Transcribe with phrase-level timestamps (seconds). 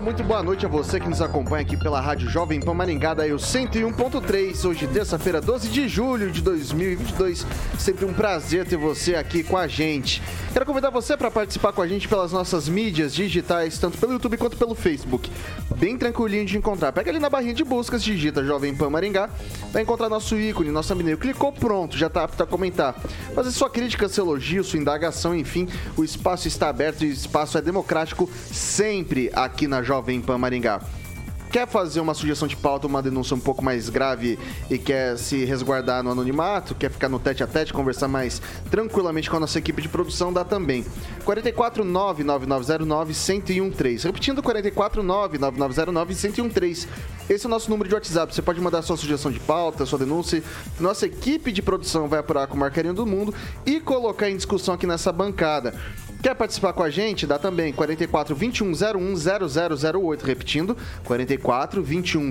[0.00, 3.32] muito boa noite a você que nos acompanha aqui pela Rádio Jovem Pan Maringá, daí
[3.32, 7.46] o 101.3, hoje terça-feira, 12 de julho de 2022.
[7.78, 10.22] Sempre um prazer ter você aqui com a gente.
[10.52, 14.36] Quero convidar você para participar com a gente pelas nossas mídias digitais, tanto pelo YouTube
[14.36, 15.30] quanto pelo Facebook.
[15.76, 16.92] Bem tranquilinho de encontrar.
[16.92, 19.30] Pega ali na barrinha de buscas, digita Jovem Pan Maringá,
[19.72, 21.18] vai encontrar nosso ícone, nosso thumbnail.
[21.18, 22.94] Clicou, pronto, já está apto a comentar.
[23.34, 27.56] Fazer sua crítica, seu elogio, sua indagação, enfim, o espaço está aberto e o espaço
[27.56, 30.80] é democrático sempre aqui na Jovem Pan Maringá
[31.56, 34.38] quer fazer uma sugestão de pauta, uma denúncia um pouco mais grave
[34.70, 39.30] e quer se resguardar no anonimato, quer ficar no tete a tete, conversar mais tranquilamente
[39.30, 40.84] com a nossa equipe de produção, dá também.
[41.24, 44.04] 449-9909-1013.
[44.04, 46.88] Repetindo, 449-9909-1013.
[47.30, 48.34] Esse é o nosso número de WhatsApp.
[48.34, 50.42] Você pode mandar sua sugestão de pauta, sua denúncia.
[50.78, 54.74] Nossa equipe de produção vai apurar com o marcarinho do mundo e colocar em discussão
[54.74, 55.74] aqui nessa bancada.
[56.22, 57.26] Quer participar com a gente?
[57.26, 59.16] Dá também 44 21 01
[60.00, 60.24] 0008.
[60.24, 62.30] Repetindo, 44 21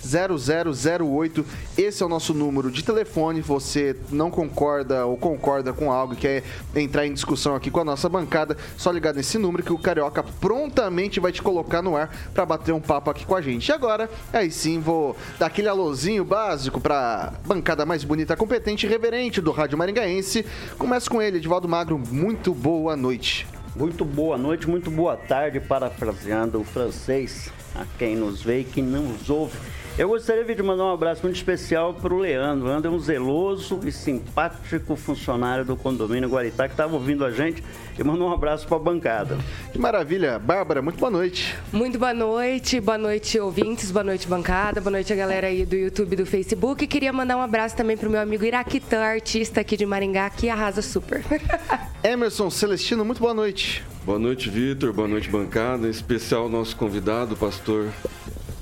[0.00, 1.44] 0008.
[1.76, 3.40] Esse é o nosso número de telefone.
[3.40, 6.42] Você não concorda ou concorda com algo e quer
[6.74, 10.22] entrar em discussão aqui com a nossa bancada, só ligar nesse número que o Carioca
[10.22, 13.68] prontamente vai te colocar no ar para bater um papo aqui com a gente.
[13.68, 18.88] E agora, aí sim, vou dar aquele alôzinho básico para bancada mais bonita, competente e
[18.88, 20.46] reverente do Rádio Maringaense.
[20.78, 21.98] Começa com ele, Edivaldo Magro.
[21.98, 23.46] Muito boa noite noite.
[23.74, 28.84] Muito boa noite, muito boa tarde, parafraseando o francês, a quem nos vê e quem
[28.84, 29.56] não nos ouve.
[29.98, 32.66] Eu gostaria de mandar um abraço muito especial para o Leandro.
[32.66, 37.32] O Leandro é um zeloso e simpático funcionário do condomínio Guaritá que estava ouvindo a
[37.32, 37.64] gente
[37.98, 39.36] e mandou um abraço para a bancada.
[39.72, 40.38] Que maravilha.
[40.38, 41.58] Bárbara, muito boa noite.
[41.72, 42.78] Muito boa noite.
[42.78, 43.90] Boa noite, ouvintes.
[43.90, 44.80] Boa noite, bancada.
[44.80, 46.84] Boa noite a galera aí do YouTube e do Facebook.
[46.84, 50.30] E queria mandar um abraço também para o meu amigo Iraquitã, artista aqui de Maringá,
[50.30, 51.24] que arrasa super.
[52.04, 53.84] Emerson Celestino, muito boa noite.
[54.04, 54.92] Boa noite, Vitor.
[54.92, 55.88] Boa noite, bancada.
[55.88, 57.88] Em especial nosso convidado, o pastor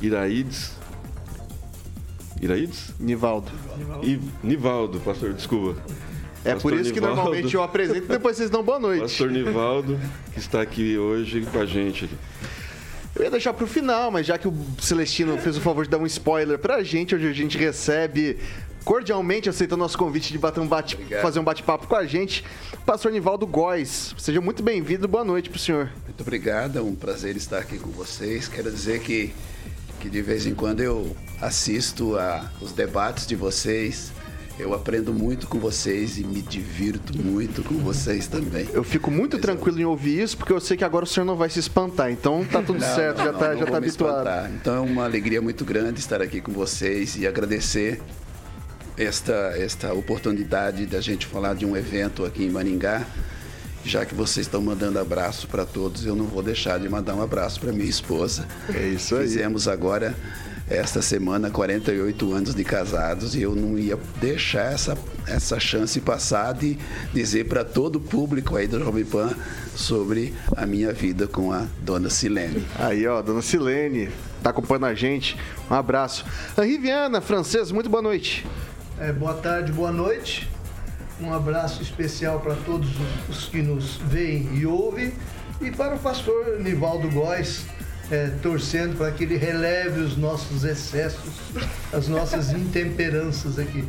[0.00, 0.85] Iraídes.
[2.46, 2.94] Iraídes?
[2.98, 3.50] Nivaldo.
[3.76, 5.80] Nivaldo, Nivaldo pastor, desculpa.
[6.44, 9.00] É Pastor por isso que Nivaldo, normalmente eu apresento e depois vocês dão boa noite.
[9.02, 9.98] Pastor Nivaldo,
[10.32, 12.08] que está aqui hoje com a gente.
[13.16, 15.90] Eu ia deixar para o final, mas já que o Celestino fez o favor de
[15.90, 18.38] dar um spoiler para a gente, hoje a gente recebe
[18.84, 22.44] cordialmente aceitando nosso convite de bater um bate, fazer um bate-papo com a gente,
[22.84, 24.14] Pastor Nivaldo Góes.
[24.16, 25.90] Seja muito bem-vindo, boa noite para o senhor.
[26.04, 28.46] Muito obrigado, é um prazer estar aqui com vocês.
[28.46, 29.32] Quero dizer que,
[29.96, 34.12] que de vez em quando eu assisto a os debates de vocês.
[34.58, 38.66] Eu aprendo muito com vocês e me divirto muito com vocês também.
[38.72, 41.36] Eu fico muito tranquilo em ouvir isso, porque eu sei que agora o senhor não
[41.36, 42.10] vai se espantar.
[42.10, 44.54] Então tá tudo não, certo, não, já não, tá, já tá habituado.
[44.54, 48.00] Então é uma alegria muito grande estar aqui com vocês e agradecer
[48.96, 53.06] esta, esta oportunidade da gente falar de um evento aqui em Maringá.
[53.86, 57.22] Já que vocês estão mandando abraço para todos, eu não vou deixar de mandar um
[57.22, 58.44] abraço para minha esposa.
[58.74, 59.22] É isso aí.
[59.22, 60.12] Fizemos agora
[60.68, 66.52] esta semana 48 anos de casados e eu não ia deixar essa, essa chance passar
[66.52, 66.76] de
[67.14, 69.32] dizer para todo o público aí do Jovem Pan
[69.76, 72.66] sobre a minha vida com a dona Silene.
[72.80, 74.10] Aí, ó, dona Silene,
[74.42, 75.36] tá acompanhando a gente.
[75.70, 76.24] Um abraço.
[76.58, 78.44] Henri Viana, francês, muito boa noite.
[78.98, 80.55] É, boa tarde, boa noite.
[81.20, 82.88] Um abraço especial para todos
[83.28, 85.12] os que nos veem e ouvem.
[85.60, 87.64] E para o pastor Nivaldo Góes,
[88.10, 91.32] é, torcendo para que ele releve os nossos excessos,
[91.92, 93.84] as nossas intemperanças aqui.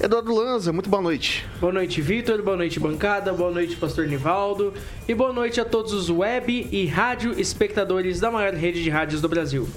[0.00, 1.46] Eduardo Lanza, muito boa noite.
[1.60, 2.42] Boa noite, Vitor.
[2.42, 3.32] Boa noite, bancada.
[3.32, 4.72] Boa noite, pastor Nivaldo.
[5.08, 9.20] E boa noite a todos os web e rádio espectadores da maior rede de rádios
[9.20, 9.68] do Brasil.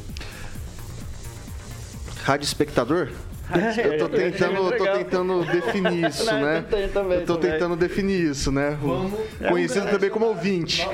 [2.24, 3.10] Rádio espectador?
[3.50, 6.66] Eu tô tentando, tô tentando definir isso, Não, né?
[6.70, 7.52] eu também, Eu tô também.
[7.52, 8.78] tentando definir isso, né?
[9.48, 10.86] Conhecido também como ouvinte.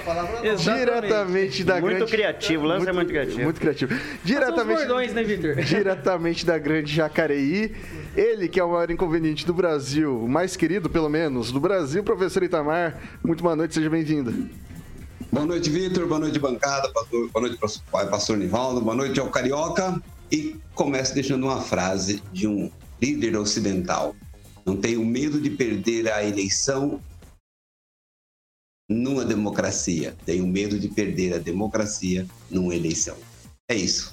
[0.60, 2.12] Diretamente da Muito grande...
[2.12, 3.42] criativo, o lance é muito criativo.
[3.42, 3.96] Muito criativo.
[4.24, 5.24] Diretamente, bordões, né,
[5.66, 7.74] diretamente da grande Jacareí.
[8.16, 12.04] Ele que é o maior inconveniente do Brasil, o mais querido, pelo menos, do Brasil,
[12.04, 12.96] professor Itamar.
[13.24, 14.48] Muito boa noite, seja bem-vindo.
[15.32, 16.06] Boa noite, Vitor.
[16.06, 16.88] Boa noite, bancada.
[16.94, 18.82] Pastor- Boa noite, pastor- pastor Nivaldo.
[18.82, 20.00] Boa noite ao Carioca.
[20.34, 24.16] E começo deixando uma frase de um líder ocidental.
[24.66, 27.00] Não tenho medo de perder a eleição
[28.90, 30.18] numa democracia.
[30.26, 33.16] Tenho medo de perder a democracia numa eleição.
[33.70, 34.12] É isso.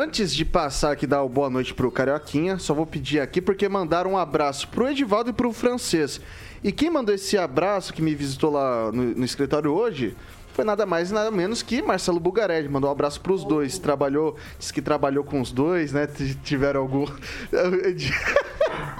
[0.00, 4.12] Antes de passar aqui dar boa noite pro Carioquinha, só vou pedir aqui porque mandaram
[4.12, 6.18] um abraço pro Edivaldo e pro francês.
[6.64, 10.16] E quem mandou esse abraço que me visitou lá no, no escritório hoje
[10.60, 12.68] foi nada mais e nada menos que Marcelo Bugarelli.
[12.68, 13.78] Mandou um abraço pros dois.
[13.78, 16.06] Trabalhou, disse que trabalhou com os dois, né?
[16.06, 17.06] T- Tiveram algum.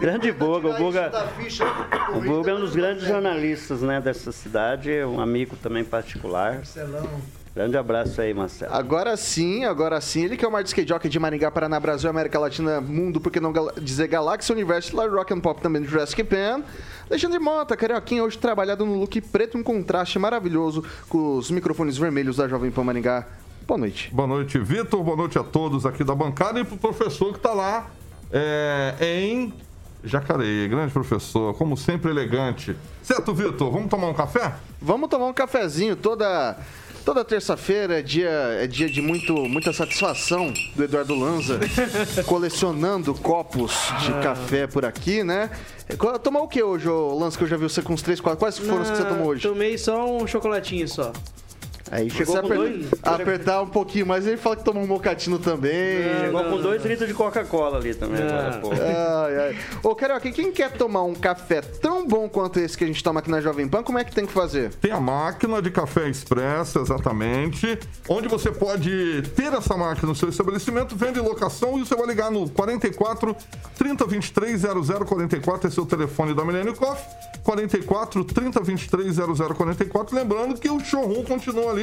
[0.01, 1.13] Grande Boga, o Boga,
[2.15, 6.55] o Boga é um dos grandes jornalistas né, dessa cidade, é um amigo também particular.
[6.55, 7.21] Marcelão.
[7.55, 8.73] Grande abraço aí, Marcelo.
[8.73, 10.25] Agora sim, agora sim.
[10.25, 13.33] Ele que é o maior skate jockey de Maringá, Paraná, Brasil, América Latina, Mundo, por
[13.33, 16.63] que não dizer Galáxia, Universo, lá Rock and Pop também do Jurassic Pan.
[17.09, 22.37] Alexandre Mota, Carioquinha, hoje trabalhado no look preto, um contraste maravilhoso com os microfones vermelhos
[22.37, 23.27] da Jovem Pan Maringá.
[23.67, 24.15] Boa noite.
[24.15, 25.03] Boa noite, Vitor.
[25.03, 27.91] Boa noite a todos aqui da bancada e pro professor que está lá
[28.33, 29.53] é, em
[30.05, 30.69] Jacareí.
[30.69, 32.77] Grande professor, como sempre elegante.
[33.03, 33.73] Certo, Vitor?
[33.73, 34.55] Vamos tomar um café?
[34.81, 36.57] Vamos tomar um cafezinho toda
[37.05, 41.59] toda terça-feira é dia é dia de muito muita satisfação do Eduardo Lanza
[42.27, 45.51] colecionando copos de café por aqui, né?
[45.99, 48.21] Co- Tomou o que hoje, ô Lanza, que eu já vi você com uns três,
[48.21, 48.39] quatro.
[48.39, 49.43] Quais foram os que você tomou hoje?
[49.49, 51.13] Tomei só um chocolatinho só.
[51.91, 52.87] Aí chegou com aper- dois?
[53.03, 55.73] apertar um pouquinho mais, ele fala que tomou um mocatino também.
[56.21, 58.23] Chegou com dois litros de Coca-Cola ali também.
[58.23, 59.57] Ai, ai.
[59.83, 63.19] Ô, Carioca, quem quer tomar um café tão bom quanto esse que a gente toma
[63.21, 64.73] aqui na Jovem Pan, como é que tem que fazer?
[64.75, 67.79] Tem a máquina de café expresso, exatamente,
[68.09, 72.31] onde você pode ter essa máquina no seu estabelecimento, vende locação e você vai ligar
[72.31, 73.35] no 44
[73.77, 77.05] 3023 0044, esse é o telefone da Milênio Coffee,
[77.43, 81.80] 44 3023 0044, lembrando que o showroom continua ali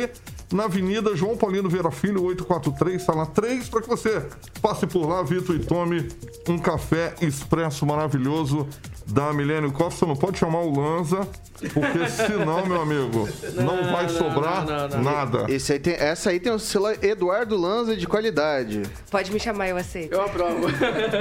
[0.51, 4.25] na Avenida João Paulino Vieira Filho, 843, sala 3, para que você
[4.61, 6.07] passe por lá, Vitor, e tome
[6.47, 8.67] um café expresso maravilhoso
[9.07, 9.99] da Milênio Coffee.
[9.99, 11.27] Você não pode chamar o Lanza,
[11.73, 15.03] porque senão, meu amigo, não, vai sobrar não, não.
[15.03, 15.45] nada.
[15.49, 18.83] Esse aí tem, essa aí tem o selo Eduardo Lanza de qualidade.
[19.09, 20.13] Pode me chamar, eu aceito.
[20.13, 20.67] Eu aprovo.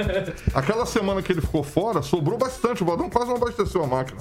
[0.53, 2.83] Aquela semana que ele ficou fora, sobrou bastante.
[2.83, 4.19] O Vadão quase não abasteceu a máquina.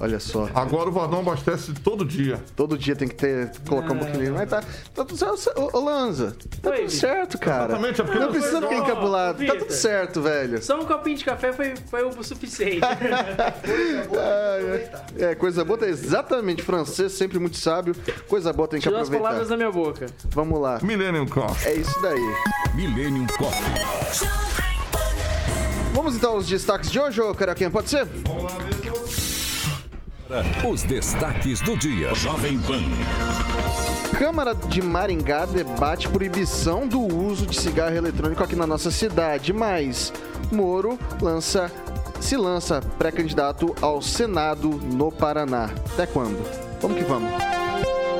[0.00, 0.48] Olha só.
[0.54, 2.40] Agora o Vadão abastece todo dia.
[2.56, 4.34] Todo dia tem que ter, colocar um pouquinho.
[4.34, 4.60] Mas tá,
[4.94, 5.60] tá tudo certo.
[5.60, 7.72] Ô, ô, Lanza, tá Oi, tudo certo, cara.
[7.74, 9.46] Exatamente, é porque não não precisa ficar só- encabulado.
[9.46, 10.62] Tá tudo certo, velho.
[10.62, 12.80] Só um copinho de café foi, foi o suficiente.
[12.84, 14.90] Ai.
[15.18, 17.94] É, coisa boa, tá exatamente francês, sempre muito sábio.
[18.28, 19.50] Coisa boa tem que Tirou as palavras aproveitar.
[19.50, 20.06] da minha boca.
[20.30, 20.78] Vamos lá.
[20.82, 21.72] Millennium Coffee.
[21.72, 22.34] É isso daí.
[22.74, 23.64] Millennium Coffee.
[25.92, 28.06] Vamos então aos destaques de hoje, ô Carioquinha, pode ser?
[30.68, 32.12] Os destaques do dia.
[32.14, 32.82] Jovem Pan.
[34.18, 40.12] Câmara de Maringá debate proibição do uso de cigarro eletrônico aqui na nossa cidade, mas
[40.52, 41.70] Moro lança
[42.20, 45.68] se lança pré-candidato ao Senado no Paraná.
[45.92, 46.38] Até quando?
[46.80, 47.30] Vamos que vamos.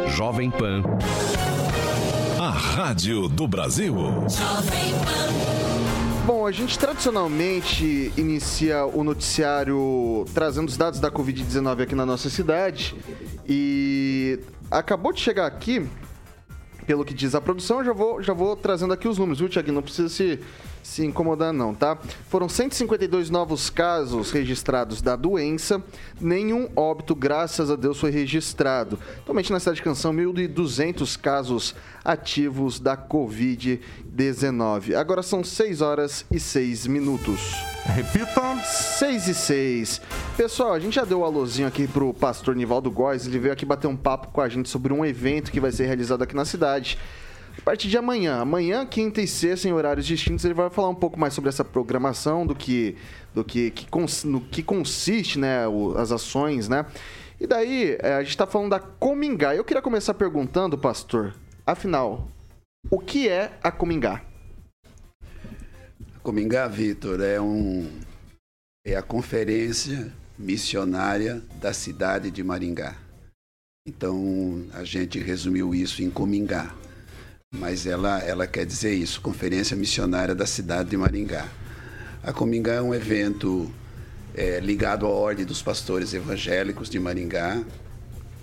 [0.08, 0.82] Jovem Pan.
[2.38, 3.94] A Rádio do Brasil.
[6.26, 12.28] Bom, a gente tradicionalmente inicia o noticiário trazendo os dados da Covid-19 aqui na nossa
[12.28, 12.94] cidade
[13.46, 14.40] e
[14.78, 15.88] acabou de chegar aqui,
[16.86, 19.74] pelo que diz a produção, já vou, já vou trazendo aqui os números, viu, Tiaguinho?
[19.74, 20.40] Não precisa se,
[20.84, 21.98] se incomodar não, tá?
[22.28, 25.82] Foram 152 novos casos registrados da doença,
[26.20, 28.98] nenhum óbito, graças a Deus, foi registrado.
[29.18, 31.74] Atualmente na cidade de Canção, 1.200 casos
[32.04, 34.94] ativos da Covid-19.
[34.94, 37.40] Agora são 6 horas e 6 minutos.
[37.86, 38.34] Repita.
[38.62, 40.00] 6 e 6.
[40.36, 43.26] Pessoal, a gente já deu o alôzinho aqui pro pastor Nivaldo Góes.
[43.26, 45.86] Ele veio aqui bater um papo com a gente sobre um evento que vai ser
[45.86, 46.98] realizado aqui na cidade.
[47.64, 50.94] A partir de amanhã, amanhã, quinta e sexta, em horários distintos, ele vai falar um
[50.94, 52.94] pouco mais sobre essa programação, do que,
[53.32, 56.84] do que, que cons- no que consiste, né, o- as ações, né?
[57.40, 59.54] E daí, é, a gente tá falando da Comingá.
[59.56, 61.34] Eu queria começar perguntando, pastor,
[61.66, 62.28] afinal,
[62.90, 64.22] o que é a Comingá?
[66.22, 67.90] Comingá, Vitor, é um
[68.86, 72.94] é a conferência missionária da cidade de Maringá.
[73.88, 76.74] Então, a gente resumiu isso em Comingá.
[77.56, 81.46] Mas ela, ela quer dizer isso, Conferência Missionária da cidade de Maringá.
[82.22, 83.72] A Comingá é um evento
[84.34, 87.62] é, ligado à Ordem dos Pastores Evangélicos de Maringá.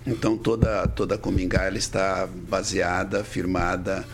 [0.06, 4.04] Então, toda, toda a Comingá ela está baseada, firmada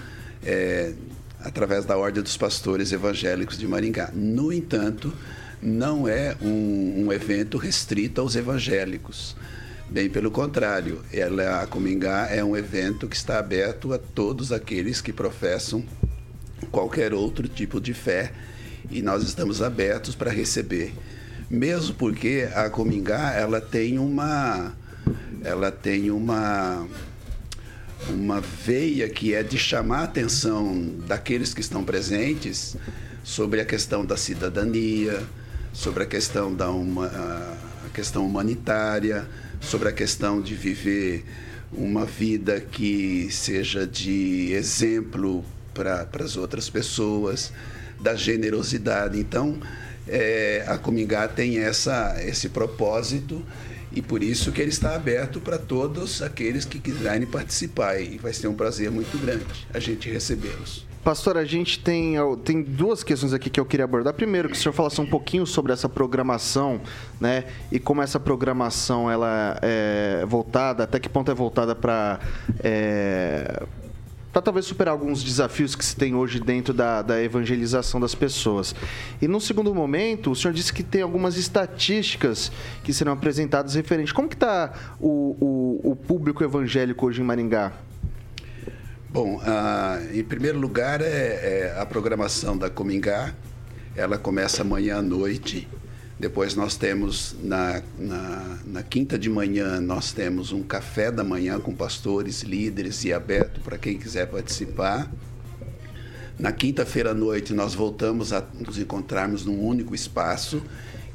[0.44, 0.92] é,
[1.40, 4.10] através da Ordem dos Pastores Evangélicos de Maringá.
[4.12, 5.14] No entanto,
[5.62, 9.36] não é um, um evento restrito aos evangélicos.
[9.90, 15.00] Bem pelo contrário, ela, a Comingá é um evento que está aberto a todos aqueles
[15.00, 15.82] que professam
[16.70, 18.32] qualquer outro tipo de fé
[18.90, 20.92] e nós estamos abertos para receber.
[21.48, 24.74] Mesmo porque a Comingá ela tem uma
[25.42, 26.86] ela tem uma
[28.10, 32.76] uma veia que é de chamar a atenção daqueles que estão presentes
[33.24, 35.22] sobre a questão da cidadania,
[35.72, 39.26] sobre a questão da uma, a questão humanitária,
[39.60, 41.24] sobre a questão de viver
[41.72, 47.52] uma vida que seja de exemplo para as outras pessoas,
[48.00, 49.18] da generosidade.
[49.18, 49.58] Então,
[50.06, 53.44] é, a Comingá tem essa, esse propósito
[53.92, 58.00] e por isso que ele está aberto para todos aqueles que quiserem participar.
[58.00, 60.87] E vai ser um prazer muito grande a gente recebê-los.
[61.04, 64.12] Pastor, a gente tem, tem duas questões aqui que eu queria abordar.
[64.12, 66.80] Primeiro, que o senhor falasse um pouquinho sobre essa programação,
[67.20, 67.44] né?
[67.72, 72.20] E como essa programação ela é voltada, até que ponto é voltada para
[72.62, 73.62] é,
[74.32, 78.74] para talvez superar alguns desafios que se tem hoje dentro da, da evangelização das pessoas.
[79.20, 82.52] E no segundo momento, o senhor disse que tem algumas estatísticas
[82.84, 84.12] que serão apresentadas referente.
[84.12, 87.72] Como que está o, o, o público evangélico hoje em Maringá?
[89.10, 89.40] Bom,
[90.12, 93.34] em primeiro lugar é, é, a programação da Comingá.
[93.96, 95.66] Ela começa amanhã à noite
[96.18, 101.60] depois nós temos, na, na, na, quinta de manhã, nós temos um café da manhã
[101.60, 105.08] com pastores, líderes e aberto para quem quiser participar.
[106.36, 110.60] Na quinta-feira à noite, nós voltamos a nos encontrarmos num único espaço,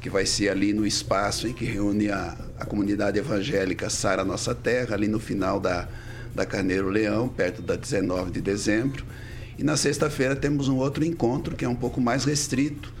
[0.00, 4.54] que vai ser ali no espaço em que reúne a, a comunidade evangélica Sara Nossa
[4.54, 5.86] Terra, ali no final da,
[6.34, 9.04] da Carneiro Leão, perto da 19 de dezembro.
[9.56, 12.92] E na sexta-feira temos um outro encontro que é um pouco mais restrito,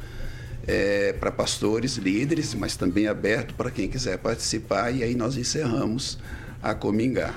[0.66, 4.90] é, para pastores, líderes, mas também aberto para quem quiser participar.
[4.92, 6.18] E aí nós encerramos
[6.62, 7.34] a Comingá.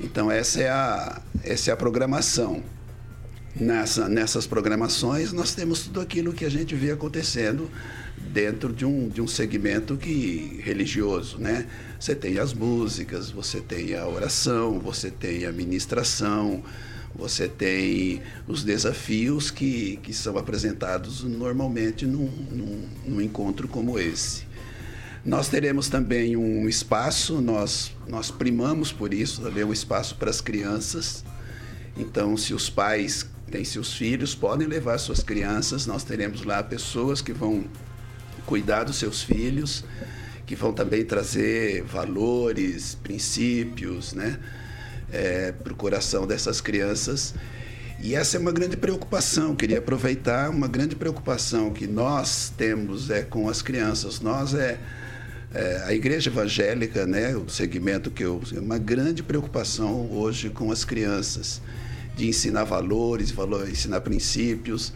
[0.00, 2.62] Então essa é a, essa é a programação.
[3.54, 7.70] Nessa, nessas programações nós temos tudo aquilo que a gente vê acontecendo
[8.16, 11.66] dentro de um, de um segmento que religioso, né?
[12.00, 16.62] Você tem as músicas, você tem a oração, você tem a ministração,
[17.14, 24.44] você tem os desafios que, que são apresentados normalmente num, num, num encontro como esse.
[25.24, 30.40] Nós teremos também um espaço, nós, nós primamos por isso, também um espaço para as
[30.40, 31.22] crianças.
[31.96, 35.86] Então, se os pais têm seus filhos, podem levar suas crianças.
[35.86, 37.64] Nós teremos lá pessoas que vão
[38.46, 39.84] cuidar dos seus filhos,
[40.46, 44.38] que vão também trazer valores, princípios, né?
[45.12, 47.34] é, para o coração dessas crianças.
[48.00, 49.54] E essa é uma grande preocupação.
[49.54, 54.20] Queria aproveitar uma grande preocupação que nós temos é com as crianças.
[54.20, 54.80] Nós é,
[55.54, 60.72] é a igreja evangélica, né, o segmento que eu é uma grande preocupação hoje com
[60.72, 61.60] as crianças
[62.16, 64.92] de ensinar valores, valor, ensinar princípios,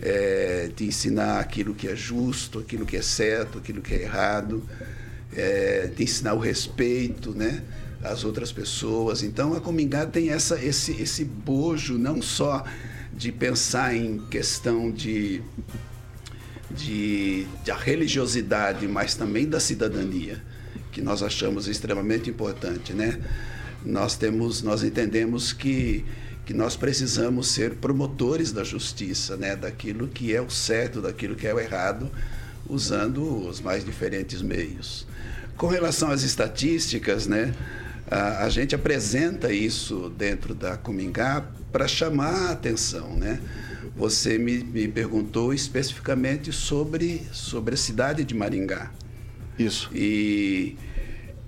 [0.00, 4.62] é, de ensinar aquilo que é justo, aquilo que é certo, aquilo que é errado,
[5.34, 7.62] é, de ensinar o respeito, né?
[8.02, 9.22] as outras pessoas.
[9.22, 12.64] Então a Comingá tem essa, esse, esse bojo não só
[13.12, 15.42] de pensar em questão de,
[16.70, 20.42] de, de religiosidade, mas também da cidadania,
[20.92, 23.18] que nós achamos extremamente importante, né?
[23.84, 26.04] Nós temos, nós entendemos que
[26.48, 29.54] que nós precisamos ser promotores da justiça, né?
[29.54, 32.10] Daquilo que é o certo, daquilo que é o errado,
[32.66, 35.06] usando os mais diferentes meios.
[35.58, 37.52] Com relação às estatísticas, né?
[38.10, 43.38] a, a gente apresenta isso dentro da Comingá para chamar a atenção, né?
[43.94, 48.90] Você me, me perguntou especificamente sobre, sobre a cidade de Maringá.
[49.58, 49.90] Isso.
[49.94, 50.78] E,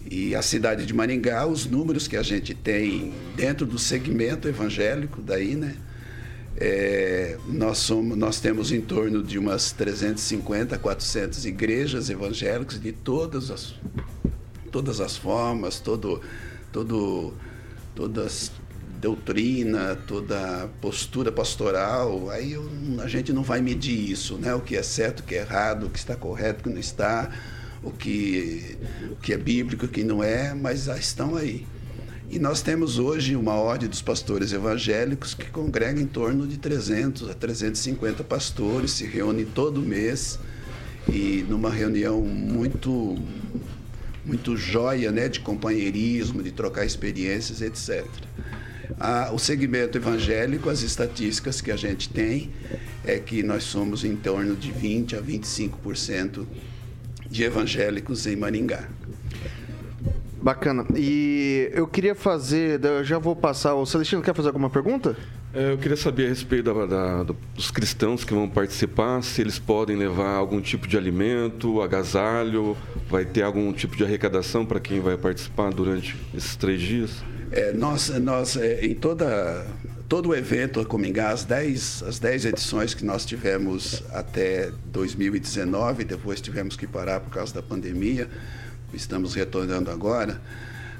[0.08, 5.20] e a cidade de Maringá, os números que a gente tem dentro do segmento evangélico
[5.20, 5.76] daí, né?
[6.56, 13.50] É, nós, somos, nós temos em torno de umas 350, 400 igrejas evangélicas de todas
[13.50, 13.74] as,
[14.70, 16.20] todas as formas, todo
[16.72, 17.34] todo,
[17.94, 18.26] toda
[19.00, 22.68] doutrina, toda postura pastoral, aí eu,
[23.02, 24.54] a gente não vai medir isso, né?
[24.54, 26.78] O que é certo, o que é errado, o que está correto, o que não
[26.78, 27.30] está,
[27.82, 28.76] o que,
[29.10, 31.66] o que é bíblico, o que não é, mas estão aí.
[32.30, 37.28] E nós temos hoje uma ordem dos pastores evangélicos que congrega em torno de 300
[37.28, 40.38] a 350 pastores, se reúnem todo mês
[41.08, 43.18] e numa reunião muito
[44.24, 48.06] muito joia, né, de companheirismo, de trocar experiências, etc.
[49.32, 52.50] O segmento evangélico, as estatísticas que a gente tem
[53.04, 56.46] é que nós somos em torno de 20 a 25%
[57.30, 58.88] de evangélicos em Maringá.
[60.42, 60.86] Bacana.
[60.96, 63.74] E eu queria fazer, eu já vou passar.
[63.74, 65.16] O Celestino quer fazer alguma pergunta?
[65.52, 67.22] É, eu queria saber a respeito da, da,
[67.54, 72.76] dos cristãos que vão participar, se eles podem levar algum tipo de alimento, agasalho,
[73.08, 77.24] vai ter algum tipo de arrecadação para quem vai participar durante esses três dias?
[77.50, 79.66] É, nós, nós é, em toda,
[80.10, 86.40] todo o evento Comingá, as 10, as 10 edições que nós tivemos até 2019, depois
[86.40, 88.28] tivemos que parar por causa da pandemia,
[88.92, 90.42] estamos retornando agora,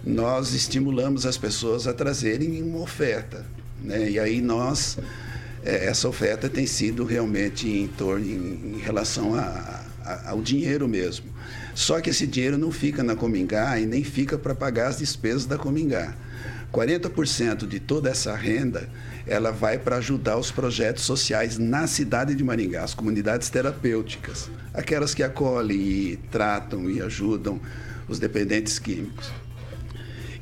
[0.05, 3.45] nós estimulamos as pessoas a trazerem uma oferta.
[3.83, 4.11] Né?
[4.13, 4.97] E aí nós,
[5.65, 11.27] é, essa oferta tem sido realmente em, torno, em relação a, a, ao dinheiro mesmo.
[11.75, 15.47] Só que esse dinheiro não fica na Comingá e nem fica para pagar as despesas
[15.47, 16.15] da Comingá.
[16.73, 18.89] 40% de toda essa renda
[19.27, 25.15] ela vai para ajudar os projetos sociais na cidade de Maringá, as comunidades terapêuticas, aquelas
[25.15, 27.61] que acolhem e tratam e ajudam
[28.09, 29.31] os dependentes químicos.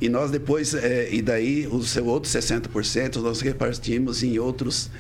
[0.01, 4.91] E nós depois, é, e daí os outros 60% nós repartimos em outros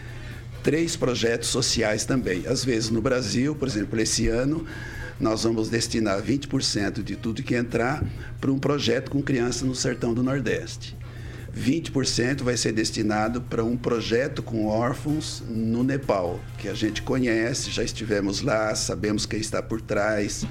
[0.62, 2.46] três projetos sociais também.
[2.46, 4.66] Às vezes no Brasil, por exemplo, esse ano,
[5.20, 8.04] nós vamos destinar 20% de tudo que entrar
[8.40, 10.97] para um projeto com crianças no sertão do Nordeste.
[11.56, 17.70] 20% vai ser destinado para um projeto com órfãos no Nepal, que a gente conhece,
[17.70, 20.44] já estivemos lá, sabemos quem está por trás.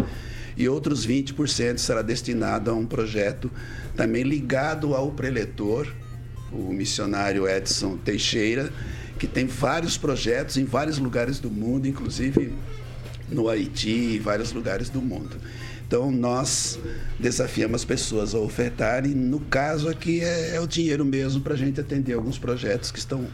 [0.56, 3.51] E outros 20% será destinado a um projeto
[3.96, 5.88] também ligado ao preletor,
[6.51, 8.72] o missionário Edson Teixeira,
[9.20, 12.54] que tem vários projetos em vários lugares do mundo, inclusive
[13.30, 15.36] no Haiti e vários lugares do mundo.
[15.88, 16.77] Então, nós
[17.17, 19.15] desafiamos as pessoas a ofertarem.
[19.15, 23.00] No caso aqui, é, é o dinheiro mesmo para a gente atender alguns projetos que
[23.00, 23.25] estão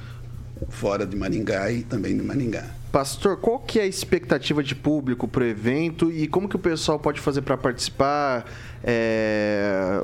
[0.70, 2.64] fora de Maringá e também de Maringá.
[2.92, 6.60] Pastor, qual que é a expectativa de público para o evento e como que o
[6.60, 8.46] pessoal pode fazer para participar?
[8.84, 10.00] É...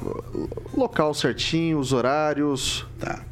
[0.76, 2.88] Local certinho, os horários?
[3.00, 3.24] Tá.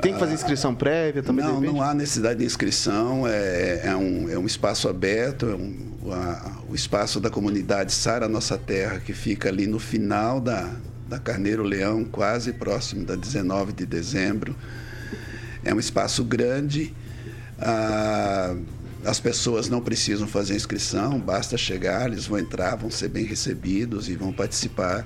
[0.00, 1.44] Tem que fazer inscrição prévia também?
[1.44, 3.26] Não, não há necessidade de inscrição.
[3.26, 8.28] É, é, um, é um espaço aberto, é um, a, o espaço da comunidade Sara
[8.28, 10.70] Nossa Terra, que fica ali no final da,
[11.08, 14.54] da Carneiro Leão, quase próximo da 19 de dezembro.
[15.64, 16.94] É um espaço grande.
[17.58, 18.54] Ah,
[19.04, 24.08] as pessoas não precisam fazer inscrição, basta chegar, eles vão entrar, vão ser bem recebidos
[24.08, 25.04] e vão participar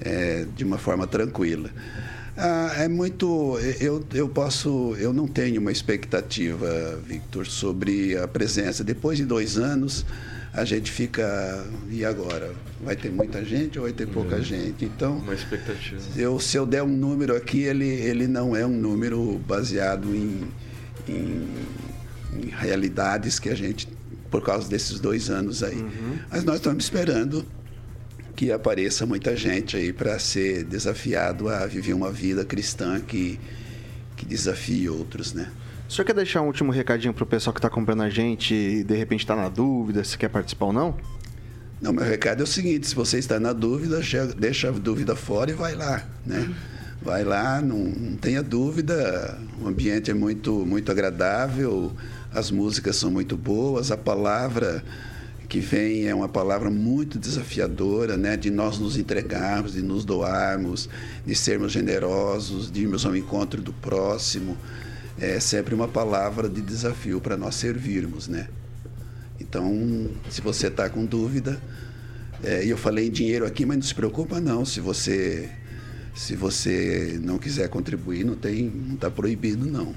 [0.00, 1.70] é, de uma forma tranquila.
[2.38, 3.58] Ah, é muito.
[3.80, 4.94] Eu, eu posso.
[4.96, 8.84] Eu não tenho uma expectativa, Victor, sobre a presença.
[8.84, 10.06] Depois de dois anos,
[10.54, 11.66] a gente fica.
[11.90, 12.52] E agora?
[12.80, 14.42] Vai ter muita gente ou vai ter pouca é.
[14.42, 14.84] gente?
[14.84, 15.16] Então.
[15.18, 16.00] Uma expectativa.
[16.16, 20.46] Eu, se eu der um número aqui, ele, ele não é um número baseado em,
[21.08, 21.48] em,
[22.34, 23.88] em realidades que a gente.
[24.30, 25.74] Por causa desses dois anos aí.
[25.74, 26.18] Uhum.
[26.30, 27.44] Mas nós estamos esperando
[28.38, 33.36] que apareça muita gente aí para ser desafiado a viver uma vida cristã que,
[34.14, 35.50] que desafie outros, né?
[35.88, 38.54] O senhor quer deixar um último recadinho para o pessoal que está comprando a gente
[38.54, 40.96] e de repente está na dúvida se quer participar ou não?
[41.82, 44.00] Não, meu recado é o seguinte: se você está na dúvida,
[44.36, 46.48] deixa a dúvida fora e vai lá, né?
[47.02, 49.36] Vai lá, não, não tenha dúvida.
[49.60, 51.92] O ambiente é muito, muito agradável,
[52.32, 54.84] as músicas são muito boas, a palavra
[55.48, 58.36] que vem é uma palavra muito desafiadora, né?
[58.36, 60.88] De nós nos entregarmos, de nos doarmos,
[61.24, 64.56] de sermos generosos, de irmos ao encontro do próximo.
[65.18, 68.48] É sempre uma palavra de desafio para nós servirmos, né?
[69.40, 71.60] Então, se você está com dúvida,
[72.44, 74.64] é, eu falei em dinheiro aqui, mas não se preocupa não.
[74.64, 75.50] Se você
[76.14, 79.94] se você não quiser contribuir, não tem, não está proibido não.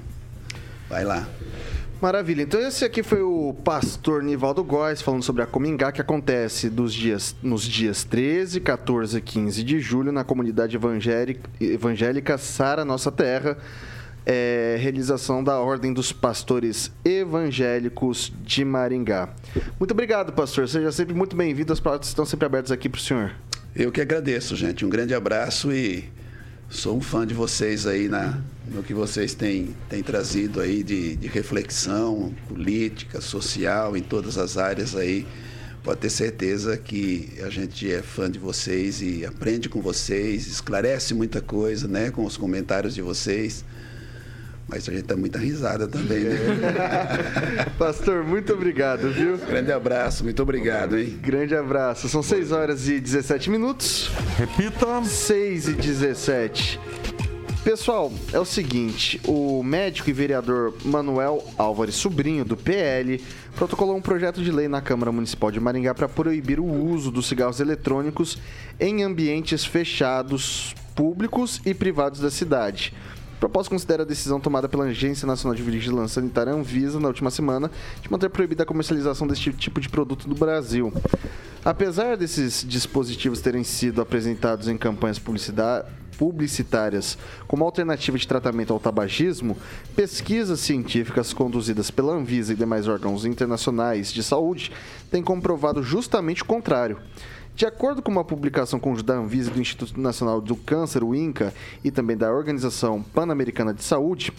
[0.88, 1.28] Vai lá.
[2.02, 2.42] Maravilha.
[2.42, 6.92] Então esse aqui foi o pastor Nivaldo Góes falando sobre a Comingá que acontece dos
[6.92, 13.56] dias, nos dias 13, 14 e 15 de julho na comunidade evangélica, Sara Nossa Terra.
[14.26, 19.28] É, realização da Ordem dos Pastores Evangélicos de Maringá.
[19.78, 20.68] Muito obrigado, pastor.
[20.68, 21.72] Seja sempre muito bem-vindo.
[21.72, 23.32] As portas estão sempre abertas aqui para o senhor.
[23.76, 24.84] Eu que agradeço, gente.
[24.84, 26.10] Um grande abraço e
[26.72, 31.16] sou um fã de vocês aí na, no que vocês têm, têm trazido aí de,
[31.16, 35.26] de reflexão política, social, em todas as áreas aí.
[35.84, 41.12] pode ter certeza que a gente é fã de vocês e aprende com vocês, esclarece
[41.12, 43.62] muita coisa, né, com os comentários de vocês.
[44.72, 46.38] Mas a gente dá muita risada também, né?
[47.78, 49.36] Pastor, muito obrigado, viu?
[49.36, 51.18] Grande abraço, muito obrigado, hein?
[51.20, 52.08] Grande abraço.
[52.08, 54.10] São 6 horas e 17 minutos.
[54.38, 55.04] Repita.
[55.04, 56.80] 6 e 17.
[57.62, 63.22] Pessoal, é o seguinte: o médico e vereador Manuel Álvares Sobrinho, do PL,
[63.54, 67.28] protocolou um projeto de lei na Câmara Municipal de Maringá para proibir o uso dos
[67.28, 68.38] cigarros eletrônicos
[68.80, 72.94] em ambientes fechados, públicos e privados da cidade.
[73.42, 77.72] Proposta considera a decisão tomada pela Agência Nacional de Vigilância Sanitária Anvisa na última semana
[78.00, 80.92] de manter proibida a comercialização deste tipo de produto no Brasil.
[81.64, 85.20] Apesar desses dispositivos terem sido apresentados em campanhas
[86.16, 89.58] publicitárias como alternativa de tratamento ao tabagismo,
[89.96, 94.70] pesquisas científicas conduzidas pela Anvisa e demais órgãos internacionais de saúde
[95.10, 97.00] têm comprovado justamente o contrário.
[97.54, 101.52] De acordo com uma publicação conjunta da Anvisa do Instituto Nacional do Câncer, o INCA,
[101.84, 104.32] e também da Organização Pan-Americana de Saúde,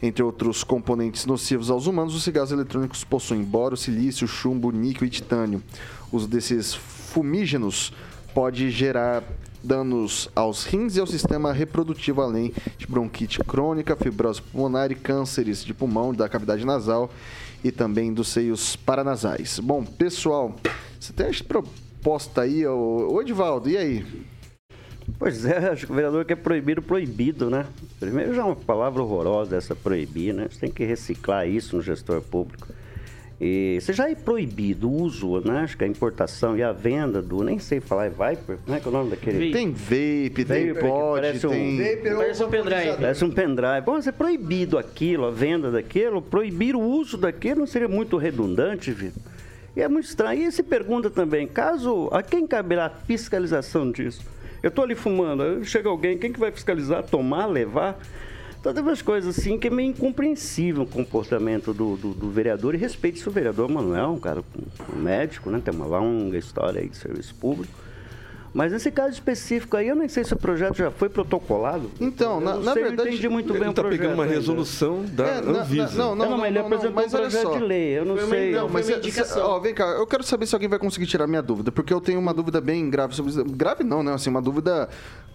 [0.00, 5.10] entre outros componentes nocivos aos humanos, os cigarros eletrônicos possuem boro, silício, chumbo, níquel e
[5.10, 5.62] titânio.
[6.10, 7.92] O uso desses fumígenos
[8.32, 9.22] pode gerar
[9.62, 15.64] danos aos rins e ao sistema reprodutivo, além de bronquite crônica, fibrose pulmonar e cânceres
[15.64, 17.10] de pulmão, da cavidade nasal
[17.62, 19.58] e também dos seios paranasais.
[19.60, 20.54] Bom, pessoal,
[20.98, 21.26] você tem
[22.02, 24.04] proposta aí, ô, ô Edivaldo, e aí?
[25.18, 27.64] Pois é, acho que o vereador quer proibir o proibido, né?
[28.00, 30.48] Primeiro já é uma palavra horrorosa essa proibir, né?
[30.50, 32.66] Você tem que reciclar isso no gestor público.
[33.40, 35.60] E você já é proibido o uso, né?
[35.60, 38.80] Acho que a importação e a venda do, nem sei falar, é Viper, como é
[38.80, 39.52] que é o nome daquele?
[39.52, 41.96] Tem vape, tem pod, parece um- tem...
[41.96, 42.96] Vapor Parece um pendrive.
[42.98, 43.80] Parece um pendrive.
[43.84, 48.90] Bom, é proibido aquilo, a venda daquilo, proibir o uso daquilo não seria muito redundante,
[48.92, 49.22] Vitor?
[49.76, 50.42] E é muito estranho.
[50.42, 54.22] E se pergunta também, caso a quem caberá a fiscalização disso?
[54.62, 57.02] Eu estou ali fumando, chega alguém, quem que vai fiscalizar?
[57.02, 57.98] Tomar, levar?
[58.62, 62.76] Tem umas coisas assim que é meio incompreensível o comportamento do, do, do vereador.
[62.76, 64.44] E respeite-se o vereador Manuel, um cara
[64.94, 65.60] um médico, né?
[65.64, 67.74] Tem uma longa história aí de serviço público.
[68.54, 71.90] Mas nesse caso específico aí, eu nem sei se o projeto já foi protocolado.
[71.98, 74.34] Então, Eu na- sei, verdade, não entendi muito Ele bem o está pegando uma ainda.
[74.34, 75.96] resolução da É, na- na- Anvisa.
[75.96, 77.52] não, não, Não, mas ele não, apresentou mas um projeto só.
[77.58, 78.52] de lei, eu não Foi sei.
[78.52, 79.42] não, mas cê- indicação.
[79.48, 82.00] ó, vem cá, eu quero saber se alguém vai conseguir tirar minha dúvida, porque eu
[82.00, 83.42] tenho uma dúvida bem grave sobre isso.
[83.44, 84.12] Grave não, né?
[84.12, 84.88] Assim, uma dúvida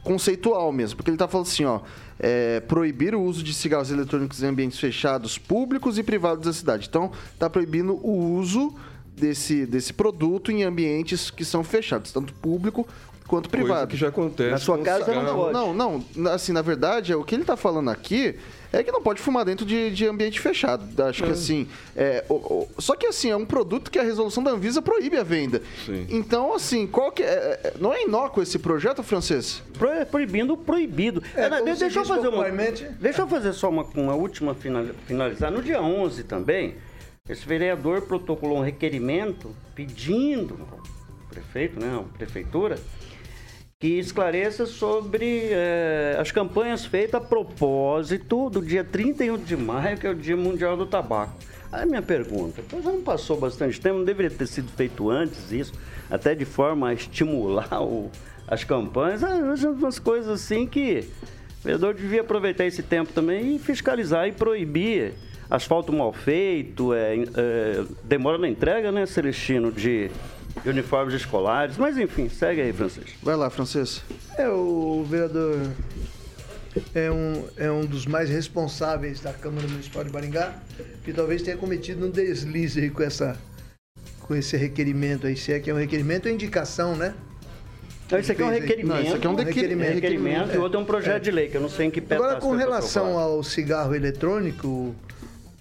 [0.04, 1.80] conceitual mesmo, porque ele tá falando assim, ó,
[2.20, 6.88] é, proibir o uso de cigarros eletrônicos em ambientes fechados, públicos e privados da cidade.
[6.88, 8.74] Então, tá proibindo o uso
[9.18, 12.88] desse, desse produto em ambientes que são fechados, tanto público
[13.28, 13.88] quanto Coisa privado.
[13.92, 15.54] que já acontece Na sua casa não pode.
[15.54, 18.36] Não, não, assim, na verdade, o que ele tá falando aqui
[18.72, 20.86] é que não pode fumar dentro de, de ambiente fechado.
[21.04, 24.42] Acho que assim, é, o- o- só que assim, é um produto que a resolução
[24.42, 25.62] da Anvisa proíbe a venda.
[25.86, 26.06] Sim.
[26.10, 27.26] Então, assim, qual que é,
[27.64, 29.62] é- não é inócuo esse projeto, francês?
[29.78, 31.22] Pro- proibindo o proibido.
[31.36, 32.46] É, deixa eu fazer uma,
[32.98, 35.52] deixa eu fazer só uma, uma última final- finalizar.
[35.52, 36.76] No dia 11 também,
[37.30, 40.80] esse vereador protocolou um requerimento pedindo ao
[41.30, 42.78] prefeito, né, a prefeitura,
[43.80, 50.08] que esclareça sobre eh, as campanhas feitas a propósito do dia 31 de maio, que
[50.08, 51.36] é o Dia Mundial do Tabaco.
[51.72, 55.74] Aí minha pergunta, pois não passou bastante tempo, não deveria ter sido feito antes isso,
[56.10, 58.10] até de forma a estimular o-
[58.48, 61.04] as campanhas, ah, umas coisas assim que
[61.60, 65.14] o vereador devia aproveitar esse tempo também e fiscalizar e proibir
[65.50, 70.10] asfalto mal feito, é, é, demora na entrega, né, Celestino, de,
[70.64, 73.18] de uniformes escolares, mas enfim, segue aí, Francisco.
[73.24, 74.04] Vai lá, francês.
[74.38, 75.60] É, o vereador
[76.94, 80.54] é um, é um dos mais responsáveis da Câmara Municipal de Maringá,
[81.04, 83.38] que talvez tenha cometido um deslize aí com, essa,
[84.22, 87.14] com esse requerimento aí, se é que é um requerimento ou indicação, né?
[88.10, 88.96] Não, isso aqui é um requerimento.
[88.96, 91.32] Não, isso aqui é um dequi- requerimento, requerimento, e o outro é um projeto de
[91.32, 94.96] lei, que eu não sei em que pé Agora, com relação ao cigarro eletrônico,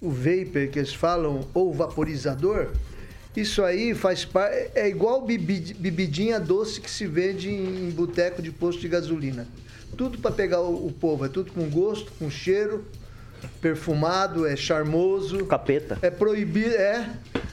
[0.01, 2.69] o, vapor que eles falam, ou vaporizador,
[3.35, 4.71] isso aí faz parte.
[4.75, 9.47] É igual bebi- bebidinha doce que se vende em boteco de posto de gasolina.
[9.95, 12.85] Tudo para pegar o, o povo, é tudo com gosto, com cheiro,
[13.61, 15.45] perfumado, é charmoso.
[15.45, 15.97] Capeta.
[16.01, 17.09] É proibido, é,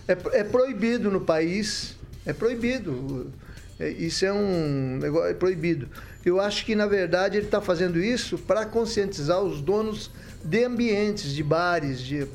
[0.09, 1.97] é, é proibido no país.
[2.27, 3.31] É proibido.
[3.79, 5.89] É, Isso é um negócio é proibido.
[6.25, 10.11] Eu acho que na verdade ele está fazendo isso para conscientizar os donos
[10.45, 12.27] de ambientes, de bares, de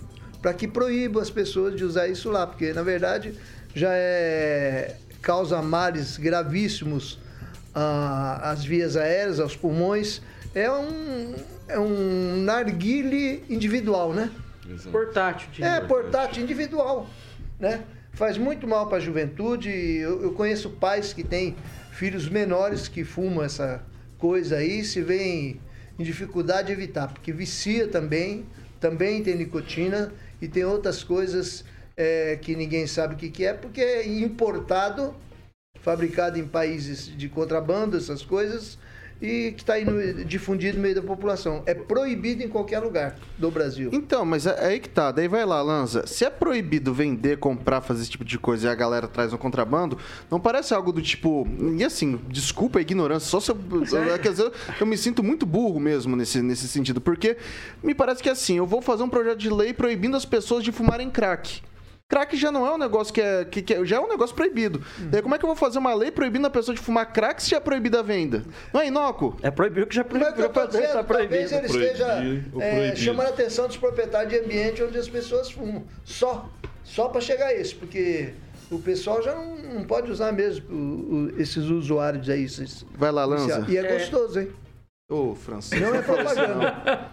[0.41, 3.33] para que proíbam as pessoas de usar isso lá, porque na verdade
[3.75, 7.19] já é causa males gravíssimos
[7.75, 10.21] ah, às vias aéreas, aos pulmões.
[10.55, 11.35] É um
[11.67, 14.29] é um narguile individual, né?
[14.91, 15.49] Portátil.
[15.51, 17.07] de- É, portátil individual,
[17.59, 17.81] né?
[18.19, 19.69] Faz muito mal para a juventude.
[19.69, 21.55] Eu, eu conheço pais que têm
[21.93, 23.81] filhos menores que fumam essa
[24.17, 25.61] coisa aí, se veem
[25.97, 28.45] em dificuldade de evitar, porque vicia também,
[28.77, 31.63] também tem nicotina e tem outras coisas
[31.95, 35.15] é, que ninguém sabe o que, que é, porque é importado,
[35.79, 38.77] fabricado em países de contrabando, essas coisas,
[39.21, 41.61] e que está indo difundido no meio da população.
[41.65, 43.89] É proibido em qualquer lugar do Brasil.
[43.93, 45.11] Então, mas é, é aí que tá.
[45.11, 46.07] Daí vai lá, Lanza.
[46.07, 49.37] Se é proibido vender, comprar, fazer esse tipo de coisa e a galera traz um
[49.37, 49.97] contrabando,
[50.31, 51.47] não parece algo do tipo.
[51.77, 53.57] E assim, desculpa a ignorância, só se eu.
[54.21, 57.01] Quer dizer, eu me sinto muito burro mesmo nesse, nesse sentido.
[57.01, 57.37] Porque
[57.83, 60.71] me parece que assim, eu vou fazer um projeto de lei proibindo as pessoas de
[60.71, 61.61] fumarem crack.
[62.09, 63.45] Crack já não é um negócio que é.
[63.45, 64.83] Que, que é- já é um negócio proibido.
[64.97, 67.41] Daí como é que eu vou fazer uma lei proibindo a pessoa de fumar crack
[67.41, 68.43] se já é proibida a venda?
[68.73, 69.37] Não é inócuo?
[69.43, 70.93] É proibido que já Como é que eu tô proibido, dizendo?
[70.93, 71.55] tá Talvez proibido.
[71.55, 72.97] ele esteja Proibir o é, proibido.
[72.97, 75.83] chamando a atenção dos proprietários de ambiente onde as pessoas fumam.
[76.03, 76.49] Só.
[76.83, 78.33] Só para chegar a isso, porque
[78.71, 82.43] o pessoal já não, não pode usar mesmo o- o- esses usuários aí.
[82.45, 83.63] Esses, Vai lá, Lanza.
[83.69, 84.51] E é gostoso, hein?
[85.11, 85.79] Ô, Francisco.
[85.85, 87.11] Não é propaganda.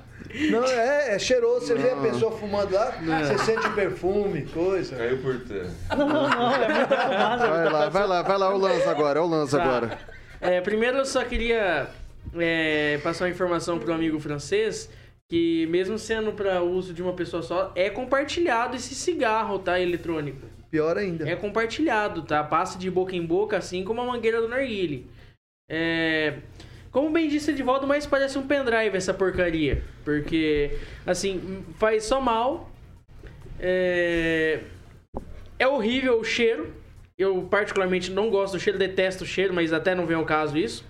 [0.50, 1.66] Não, é, é cheiroso.
[1.66, 4.96] Você vê a pessoa fumando lá, você sente o perfume, coisa.
[4.96, 5.70] Caiu por terra.
[5.88, 9.64] Vai lá, vai lá, vai lá, o Lanza agora, é o Lanza Tá.
[9.64, 9.98] agora.
[10.40, 11.88] É, primeiro eu só queria
[12.38, 14.90] é, passar uma informação para o amigo francês
[15.28, 20.46] que mesmo sendo para uso de uma pessoa só, é compartilhado esse cigarro, tá, eletrônico.
[20.70, 21.28] Pior ainda.
[21.28, 22.44] É compartilhado, tá?
[22.44, 25.06] Passa de boca em boca, assim como a mangueira do narguile.
[25.68, 26.38] É...
[26.96, 29.84] Como bem disse Edivaldo, mas parece um pendrive essa porcaria.
[30.02, 32.70] Porque, assim, faz só mal.
[33.60, 34.60] É...
[35.58, 36.72] é horrível o cheiro.
[37.18, 40.56] Eu particularmente não gosto do cheiro, detesto o cheiro, mas até não vem ao caso
[40.56, 40.86] isso.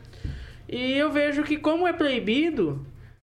[0.69, 2.87] E eu vejo que como é proibido,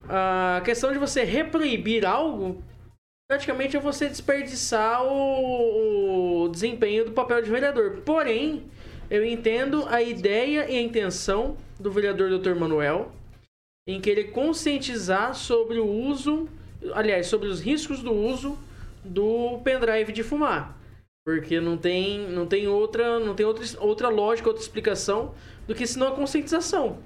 [0.06, 2.62] a questão de você reproibir algo
[3.30, 8.02] praticamente é você desperdiçar o, o desempenho do papel de vereador.
[8.04, 8.70] Porém,
[9.10, 12.54] eu entendo a ideia e a intenção do vereador Dr.
[12.54, 13.12] Manuel
[13.86, 16.46] em querer conscientizar sobre o uso,
[16.92, 18.58] aliás, sobre os riscos do uso
[19.02, 20.78] do pendrive de fumar.
[21.24, 25.34] Porque não tem, não tem outra, não tem outra, outra lógica, outra explicação
[25.66, 26.98] do que senão a conscientização.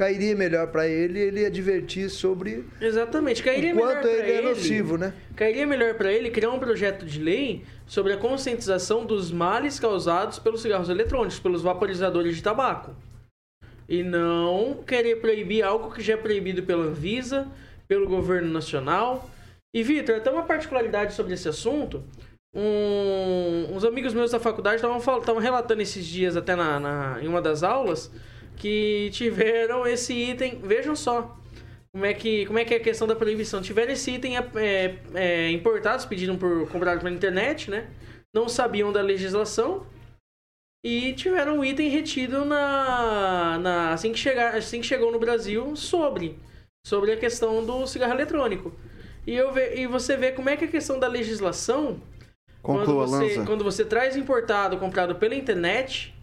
[0.00, 3.42] Cairia melhor para ele ele advertir sobre Exatamente.
[3.42, 5.12] Cairia o melhor quanto pra ele é ele- nocivo, né?
[5.36, 10.38] Cairia melhor para ele criar um projeto de lei sobre a conscientização dos males causados
[10.38, 12.96] pelos cigarros eletrônicos, pelos vaporizadores de tabaco.
[13.86, 17.46] E não querer proibir algo que já é proibido pela Anvisa,
[17.86, 19.28] pelo governo nacional.
[19.76, 22.02] E, Vitor, até uma particularidade sobre esse assunto.
[22.56, 27.42] Um- uns amigos meus da faculdade estavam relatando esses dias, até na, na- em uma
[27.42, 28.10] das aulas,
[28.60, 30.60] que tiveram esse item.
[30.62, 31.34] Vejam só
[31.92, 33.62] como é que, como é, que é a questão da proibição.
[33.62, 37.88] Tiveram esse item é, é, é, importados, pediram por comprado pela internet, né?
[38.34, 39.86] Não sabiam da legislação
[40.84, 45.74] e tiveram o item retido na, na assim que chegar, assim que chegou no Brasil
[45.74, 46.38] sobre
[46.86, 48.72] sobre a questão do cigarro eletrônico.
[49.26, 52.00] E eu ve, e você vê como é que a questão da legislação
[52.62, 53.44] quando Conclua, você, Lanza.
[53.46, 56.14] quando você traz importado, comprado pela internet,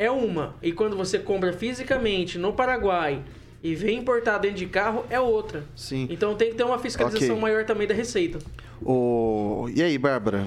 [0.00, 0.54] é uma.
[0.62, 3.22] E quando você compra fisicamente no Paraguai
[3.62, 5.62] e vem importado dentro de carro, é outra.
[5.76, 6.08] Sim.
[6.10, 7.42] Então tem que ter uma fiscalização Ok.
[7.42, 8.38] maior também da Receita.
[8.80, 9.68] O...
[9.74, 10.42] E aí, Bárbara?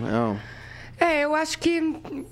[1.04, 1.82] É, eu acho que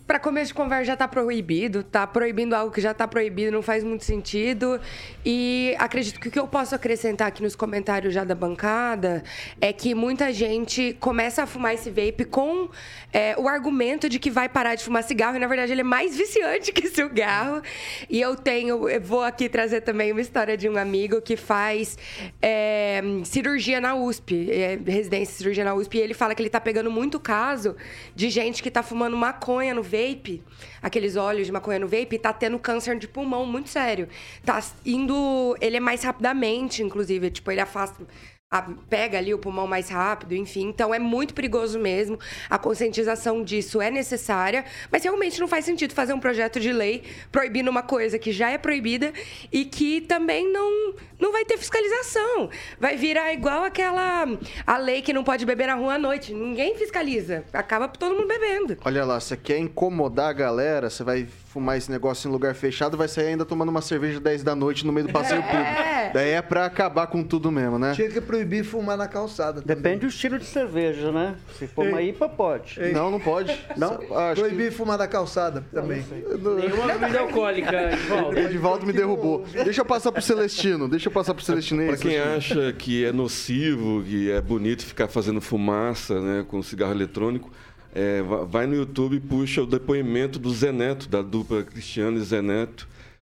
[0.07, 3.61] para começo de conversa já tá proibido, tá proibindo algo que já tá proibido, não
[3.61, 4.79] faz muito sentido.
[5.25, 9.25] E acredito que o que eu posso acrescentar aqui nos comentários já da bancada
[9.59, 12.69] é que muita gente começa a fumar esse vape com
[13.11, 15.83] é, o argumento de que vai parar de fumar cigarro, e na verdade ele é
[15.83, 17.61] mais viciante que cigarro.
[18.09, 21.97] E eu tenho, eu vou aqui trazer também uma história de um amigo que faz
[22.41, 26.49] é, cirurgia na USP, é, residência de cirurgia na USP, e ele fala que ele
[26.49, 27.75] tá pegando muito caso
[28.15, 30.43] de gente que tá fumando maconha no vape,
[30.81, 34.07] aqueles óleos de maconha no vape, tá tendo câncer de pulmão muito sério.
[34.45, 35.55] Tá indo.
[35.59, 38.05] Ele é mais rapidamente, inclusive, tipo, ele afasta.
[38.51, 40.67] A- pega ali o pulmão mais rápido, enfim.
[40.67, 42.19] Então é muito perigoso mesmo.
[42.49, 47.01] A conscientização disso é necessária, mas realmente não faz sentido fazer um projeto de lei
[47.31, 49.13] proibindo uma coisa que já é proibida
[49.53, 52.49] e que também não, não vai ter fiscalização.
[52.77, 54.27] Vai virar igual aquela
[54.67, 56.33] a lei que não pode beber na rua à noite.
[56.33, 57.45] Ninguém fiscaliza.
[57.53, 58.77] Acaba todo mundo bebendo.
[58.83, 62.95] Olha lá, você quer incomodar a galera, você vai fumar esse negócio em lugar fechado,
[62.95, 65.69] vai sair ainda tomando uma cerveja 10 da noite no meio do passeio público.
[66.13, 67.91] Daí é pra acabar com tudo mesmo, né?
[67.93, 69.61] Tinha que proibir fumar na calçada.
[69.61, 71.35] Depende do estilo de cerveja, né?
[71.59, 72.79] Se for uma IPA, pode.
[72.93, 73.57] Não, não pode.
[73.75, 73.99] Não?
[74.29, 76.05] Acho Proibir fumar na calçada também.
[76.11, 78.33] Nenhuma bebida alcoólica, Edivaldo.
[78.33, 78.39] que...
[78.39, 79.45] Edivaldo me derrubou.
[79.51, 80.87] Deixa eu passar pro Celestino.
[80.87, 81.87] Deixa eu passar pro Celestino aí.
[81.87, 86.93] Para quem acha que é nocivo, que é bonito ficar fazendo fumaça né, com cigarro
[86.93, 87.51] eletrônico,
[87.93, 92.21] é, va- vai no YouTube e puxa o depoimento do Zeneto, da dupla Cristiano e
[92.21, 92.87] Zeneto,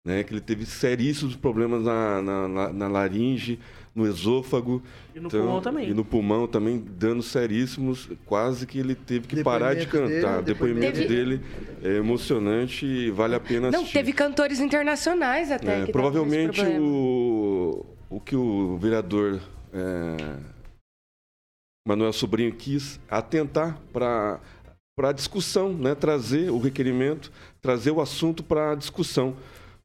[0.07, 3.59] né, que ele teve seríssimos problemas na, na, na- laringe,
[3.95, 4.83] no esôfago.
[5.15, 5.89] E no pulmão também.
[5.91, 8.09] E no pulmão também, danos seríssimos.
[8.27, 10.39] Quase que ele teve que parar de Depoimento dele, cantar.
[10.39, 11.41] O depoimento depoimento- dele
[11.83, 13.95] é emocionante e vale a pena Não, assistir.
[13.99, 15.83] teve cantores internacionais até.
[15.83, 19.41] É, que provavelmente o, o que o vereador
[19.73, 20.37] é,
[21.87, 24.41] Manuel Sobrinho quis atentar para
[24.99, 25.95] a discussão, né?
[25.95, 29.37] trazer o requerimento, trazer o assunto para a discussão.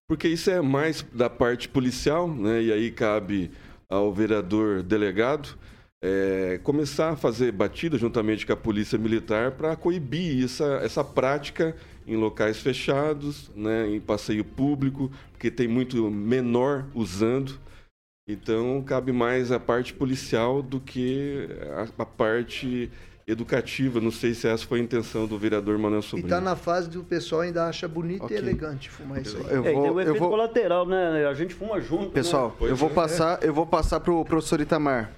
[0.10, 2.64] Porque isso é mais da parte policial, né?
[2.64, 3.52] e aí cabe
[3.88, 5.58] ao vereador delegado
[6.02, 11.76] é, começar a fazer batida juntamente com a polícia militar para coibir essa, essa prática
[12.08, 17.60] em locais fechados, né, em passeio público, porque tem muito menor usando.
[18.28, 21.48] Então cabe mais a parte policial do que
[21.98, 22.92] a, a parte
[23.28, 24.00] educativa.
[24.00, 26.30] Não sei se essa foi a intenção do vereador Manuel E Sobrinho.
[26.30, 28.36] tá na fase do pessoal ainda acha bonito Ok.
[28.36, 29.44] e elegante fumar isso aí.
[29.50, 31.26] Eu É, e tem vou, o eu efeito vou, colateral, né?
[31.28, 32.06] A gente fuma junto.
[32.06, 32.12] né?
[32.14, 32.94] pessoal, Pois eu vou é.
[32.94, 35.12] passar, eu vou passar pro professor Itamar.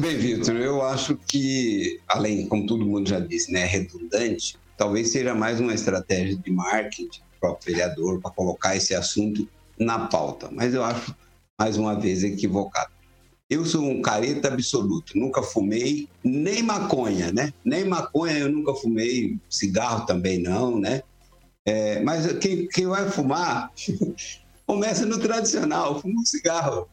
[0.00, 5.34] Bem, Vitor, eu acho que, além, como todo mundo já disse, né, redundante, talvez seja
[5.34, 9.46] mais uma estratégia de marketing do próprio vereador para colocar esse assunto
[9.78, 10.48] na pauta.
[10.50, 11.14] Mas eu acho,
[11.62, 12.90] mais uma vez, equivocado.
[13.48, 17.52] Eu sou um careta absoluto, nunca fumei nem maconha, né?
[17.64, 21.02] Nem maconha eu nunca fumei, cigarro também não, né?
[21.64, 23.70] É, mas quem, quem vai fumar,
[24.66, 26.88] começa no tradicional, fuma um cigarro,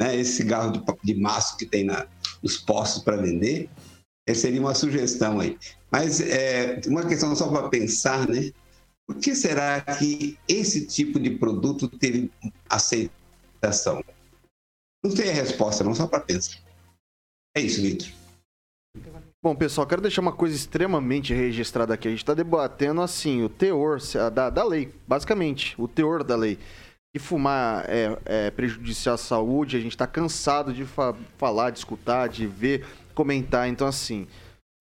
[0.00, 0.16] né?
[0.16, 2.04] Esse cigarro de, de maço que tem na,
[2.42, 3.70] nos postos para vender,
[4.26, 5.56] essa seria uma sugestão aí.
[5.92, 8.50] Mas é, uma questão só para pensar, né?
[9.06, 12.32] Por que será que esse tipo de produto teve
[15.04, 16.58] Não tem a resposta, não, só para pensar.
[17.56, 18.08] É isso, Vitor.
[19.42, 22.08] Bom, pessoal, quero deixar uma coisa extremamente registrada aqui.
[22.08, 24.00] A gente está debatendo, assim, o teor
[24.34, 26.58] da, da lei, basicamente, o teor da lei.
[27.14, 31.78] E fumar é, é prejudicial à saúde, a gente está cansado de fa- falar, de
[31.78, 33.68] escutar, de ver, comentar.
[33.68, 34.26] Então, assim,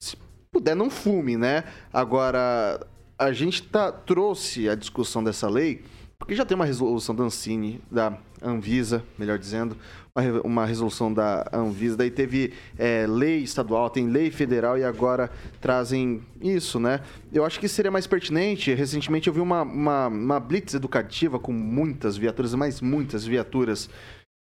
[0.01, 0.17] se
[0.51, 1.63] puder, não fume, né?
[1.93, 2.85] Agora,
[3.17, 5.85] a gente tá, trouxe a discussão dessa lei,
[6.19, 9.77] porque já tem uma resolução da Ancine, da Anvisa, melhor dizendo,
[10.15, 14.83] uma, re- uma resolução da Anvisa, daí teve é, lei estadual, tem lei federal e
[14.83, 15.29] agora
[15.61, 17.01] trazem isso, né?
[17.31, 21.53] Eu acho que seria mais pertinente, recentemente eu vi uma, uma, uma blitz educativa com
[21.53, 23.87] muitas viaturas, mas muitas viaturas,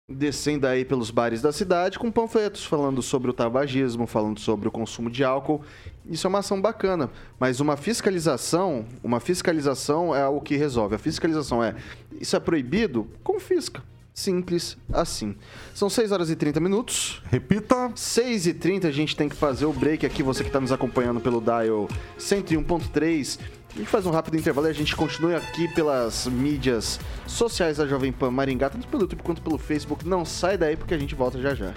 [0.07, 4.71] descendo aí pelos bares da cidade com panfletos falando sobre o tabagismo, falando sobre o
[4.71, 5.61] consumo de álcool.
[6.05, 10.95] Isso é uma ação bacana, mas uma fiscalização, uma fiscalização é o que resolve.
[10.95, 11.75] A fiscalização é
[12.21, 13.83] isso é proibido, confisca.
[14.13, 15.35] Simples assim.
[15.73, 17.21] São 6 horas e 30 minutos.
[17.29, 17.91] Repita.
[17.93, 20.71] 6 e 30 a gente tem que fazer o break aqui, você que está nos
[20.71, 23.39] acompanhando pelo dial 101.3.
[23.75, 27.85] A gente faz um rápido intervalo e a gente continua aqui pelas mídias sociais da
[27.85, 30.07] Jovem Pan Maringá, tanto pelo YouTube quanto pelo Facebook.
[30.07, 31.73] Não sai daí porque a gente volta já já.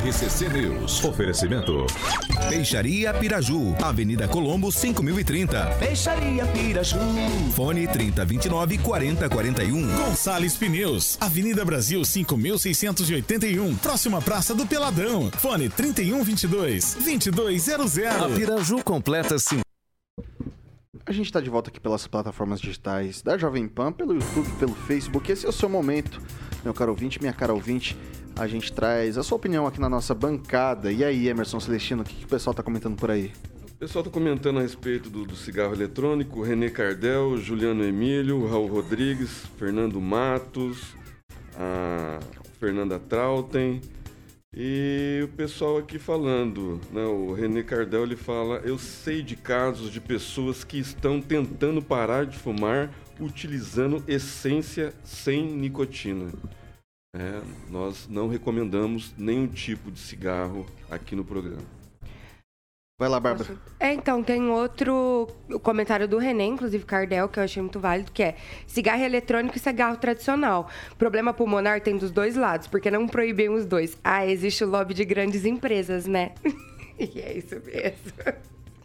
[0.00, 1.04] RCC News.
[1.04, 1.86] Oferecimento.
[2.48, 5.76] Peixaria Piraju, Avenida Colombo 5030.
[5.78, 6.96] Peixaria Piraju.
[7.54, 9.96] Fone 3029 4041.
[9.96, 15.30] Gonçalves Pneus, Avenida Brasil 5681, próxima Praça do Peladão.
[15.32, 17.98] Fone 3122 2200.
[17.98, 19.60] A Piraju completa 5.
[21.04, 24.74] A gente está de volta aqui pelas plataformas digitais da Jovem Pan, pelo YouTube, pelo
[24.74, 25.30] Facebook.
[25.30, 26.22] Esse é o seu momento,
[26.64, 27.98] meu caro ouvinte, minha cara ouvinte.
[28.40, 30.90] A gente traz a sua opinião aqui na nossa bancada.
[30.90, 33.30] E aí, Emerson Celestino, o que, que o pessoal tá comentando por aí?
[33.70, 38.66] O pessoal está comentando a respeito do, do cigarro eletrônico, René Cardel, Juliano Emílio, Raul
[38.66, 40.96] Rodrigues, Fernando Matos,
[41.54, 42.18] a
[42.58, 43.82] Fernanda Trautem
[44.56, 49.92] e o pessoal aqui falando, né, o René Cardel ele fala, eu sei de casos
[49.92, 56.32] de pessoas que estão tentando parar de fumar utilizando essência sem nicotina.
[57.12, 61.62] É, nós não recomendamos nenhum tipo de cigarro aqui no programa.
[63.00, 63.56] Vai lá, Bárbara.
[63.80, 65.26] É, então, tem outro
[65.62, 69.58] comentário do René, inclusive Cardel, que eu achei muito válido, que é cigarro eletrônico e
[69.58, 70.68] cigarro tradicional.
[70.98, 73.96] Problema pulmonar tem dos dois lados, porque não proíbem os dois.
[74.04, 76.32] Ah, existe o lobby de grandes empresas, né?
[77.00, 78.12] e é isso mesmo.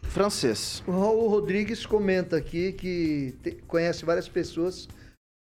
[0.03, 0.81] Francês.
[0.87, 4.87] O Raul Rodrigues comenta aqui que te- conhece várias pessoas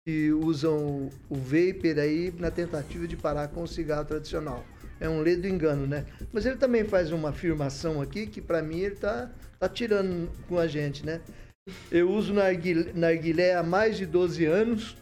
[0.05, 4.63] que usam o vapor aí na tentativa de parar com o cigarro tradicional.
[4.99, 6.05] É um ledo engano, né?
[6.31, 10.59] Mas ele também faz uma afirmação aqui que para mim ele tá, tá tirando com
[10.59, 11.21] a gente, né?
[11.91, 14.95] Eu uso narguilé, narguilé há mais de 12 anos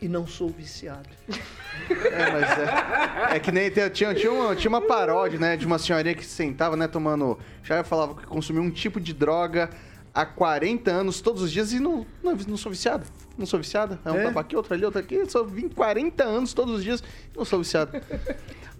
[0.00, 1.08] e não sou viciado.
[1.90, 5.78] É, mas é, é que nem tinha, tinha, uma, tinha uma paródia, né, de uma
[5.78, 9.70] senhorinha que sentava, né, tomando e falava que consumia um tipo de droga
[10.14, 13.06] há 40 anos, todos os dias, e não, não, não sou viciado.
[13.42, 13.98] Não sou viciada.
[14.04, 14.22] É um É?
[14.26, 15.16] tapa aqui, outro ali, outro aqui.
[15.16, 17.02] Eu só vim 40 anos todos os dias
[17.36, 17.90] não sou viciado.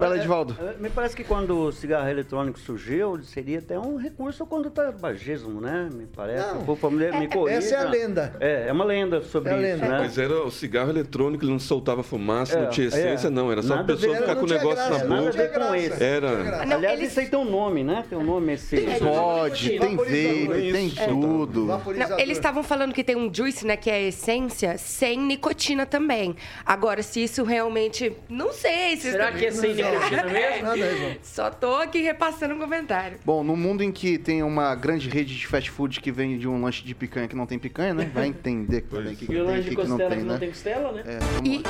[0.02, 0.56] Vai lá, Edivaldo.
[0.60, 4.70] É, Me parece que quando o cigarro eletrônico surgiu, seria até um recurso contra o
[4.70, 5.88] tabagismo, né?
[5.92, 6.54] Me parece.
[6.54, 6.64] Não.
[6.64, 7.58] Por favor, me, me corrija.
[7.58, 8.36] Essa é a lenda.
[8.40, 9.88] É, é uma lenda sobre É a isso, lenda.
[9.88, 9.98] né?
[10.00, 13.30] Mas era o cigarro eletrônico, ele não soltava fumaça, É, não tinha essência, é.
[13.30, 13.50] não.
[13.52, 15.58] Era só a pessoa ficar com o negócio graça, na não Nada a boca.
[15.60, 16.02] ver com esse.
[16.02, 16.64] Era.
[16.66, 18.04] Não, Aliás, eles- isso aí tem um nome, né?
[18.08, 18.76] Tem um nome esse.
[18.98, 21.66] Pode, tem vape, tem tudo.
[21.66, 25.86] Não, eles estavam falando que tem um juice, né, que é a essência, sem nicotina
[25.86, 26.34] também.
[26.64, 28.12] Agora, se isso realmente.
[28.28, 28.96] Não sei.
[28.96, 30.62] Se Será que é sem nicotina mesmo?
[30.62, 31.16] Nada, Ivan.
[31.22, 33.18] Só tô aqui repassando um comentário.
[33.24, 36.48] Bom, no mundo em que tem uma grande rede de fast food que vem de
[36.48, 38.10] um lanche de picanha que não tem picanha, né?
[38.12, 40.10] Vai entender também o que, que E o tem lanche de que, que não costela
[40.10, 40.40] tem, que não né?
[40.40, 41.02] tem costela, né?
[41.06, 41.62] É, E,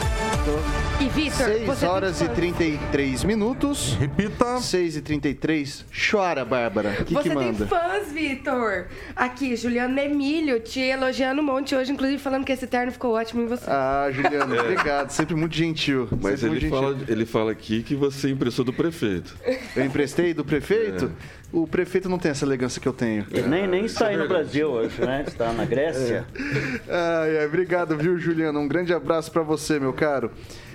[1.04, 2.36] e Vitor, 6 você horas e tem fãs.
[2.36, 3.94] 33 minutos.
[3.94, 4.58] Repita.
[4.60, 6.96] 6 e 33 Chora, Bárbara.
[7.00, 7.58] O que, Você que manda?
[7.58, 8.86] tem fãs, Vitor.
[9.14, 13.42] Aqui, Juliano Emílio, te elogiando um monte hoje, inclusive falando que esse terno ficou ótimo
[13.42, 13.64] em você.
[13.68, 15.10] Ah, Juliano, obrigado.
[15.10, 16.08] Sempre muito gentil.
[16.10, 16.16] É.
[16.20, 17.14] Mas Sempre ele muito fala, gentil.
[17.14, 19.36] ele fala aqui que você emprestou do prefeito.
[19.76, 21.10] Eu emprestei do prefeito?
[21.52, 23.26] O prefeito não tem essa elegância que eu tenho.
[23.30, 24.26] Ele nem, nem está aí no.
[24.26, 25.24] Brasil hoje, né?
[25.26, 26.24] Está na Grécia.
[26.88, 28.58] Ai, ai, obrigado, viu, Juliano?
[28.60, 30.30] Um grande abraço pra você, meu caro.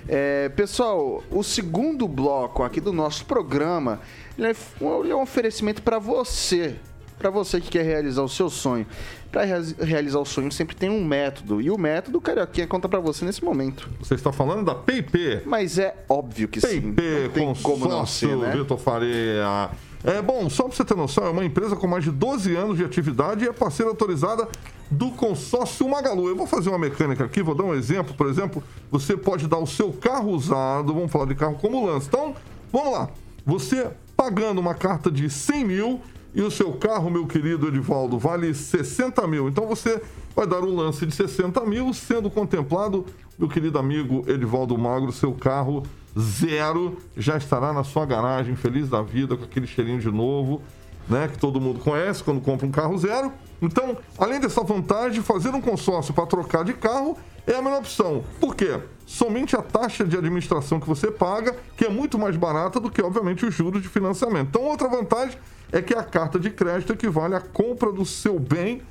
[0.08, 4.00] É, pessoal, o segundo bloco aqui do nosso programa
[4.38, 6.76] ele é, um- é um oferecimento pra você,
[7.18, 8.86] Pra você que quer realizar o seu sonho.
[9.30, 13.00] Pra rea- realizar o sonho sempre tem um método e o método, Carioquinha, conta pra
[13.00, 13.88] você nesse momento.
[14.00, 15.42] Você está falando da PIP.
[15.44, 16.92] Mas é óbvio que sim.
[16.92, 18.52] PIP, não ser, consórcio, né?
[18.56, 19.70] Vitor Faria.
[20.04, 22.76] É bom, só pra você ter noção, é uma empresa com mais de 12 anos
[22.78, 24.46] de atividade e é parceira autorizada
[24.88, 26.28] do consórcio Magalu.
[26.28, 28.14] Eu vou fazer uma mecânica aqui, vou dar um exemplo.
[28.14, 28.62] Por exemplo,
[28.92, 32.06] você pode dar o seu carro usado, vamos falar de carro como lance.
[32.06, 32.34] Então,
[32.72, 33.08] vamos lá.
[33.44, 36.00] Você pagando uma carta de 100 mil
[36.38, 39.48] e o seu carro, meu querido Edivaldo, vale 60 mil.
[39.48, 40.00] Então você
[40.36, 43.04] vai dar um lance de 60 mil, sendo contemplado,
[43.36, 45.82] meu querido amigo Edivaldo Magro, seu carro
[46.16, 50.62] zero já estará na sua garagem, feliz da vida, com aquele cheirinho de novo,
[51.08, 51.28] né?
[51.28, 53.32] Que todo mundo conhece quando compra um carro zero.
[53.60, 58.22] Então, além dessa vantagem, fazer um consórcio para trocar de carro é a melhor opção.
[58.38, 58.78] Por quê?
[59.06, 63.02] Somente a taxa de administração que você paga, que é muito mais barata do que,
[63.02, 64.48] obviamente, os juros de financiamento.
[64.48, 65.38] Então, outra vantagem
[65.72, 68.82] é que a carta de crédito equivale à compra do seu bem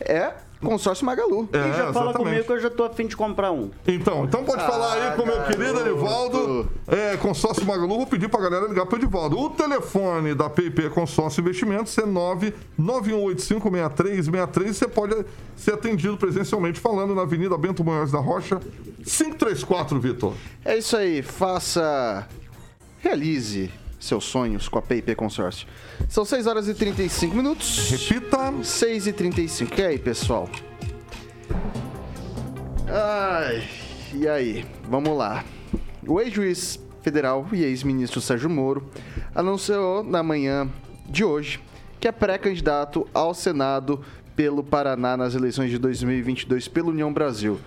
[0.01, 1.49] é consórcio Magalu.
[1.51, 2.17] É, E já fala exatamente.
[2.17, 3.71] comigo que eu já tô afim de comprar um.
[3.87, 7.97] Então, então pode falar aí com o meu querido Edivaldo, é, consórcio Magalu.
[7.97, 9.39] Vou pedir pra galera ligar pro Edivaldo.
[9.39, 14.73] O telefone da PIP Consórcio Investimentos é 991856363.
[14.73, 18.59] Você pode ser atendido presencialmente falando na Avenida Bento Munhoz da Rocha,
[19.03, 20.33] 534, Vitor.
[20.63, 22.27] É isso aí, faça.
[22.99, 25.67] Realize seus sonhos com a PIP Consórcio.
[26.09, 27.89] São 6 horas e 35 minutos.
[27.91, 28.53] Repita.
[28.63, 29.79] 6 e 35.
[29.79, 30.49] E aí, pessoal?
[32.87, 33.63] Ai,
[34.13, 34.65] e aí?
[34.89, 35.45] Vamos lá.
[36.05, 38.89] O ex-juiz federal e ex-ministro Sérgio Moro
[39.33, 40.69] anunciou na manhã
[41.07, 41.61] de hoje
[41.99, 44.03] que é pré-candidato ao Senado
[44.35, 47.59] pelo Paraná nas eleições de 2022 pela União Brasil.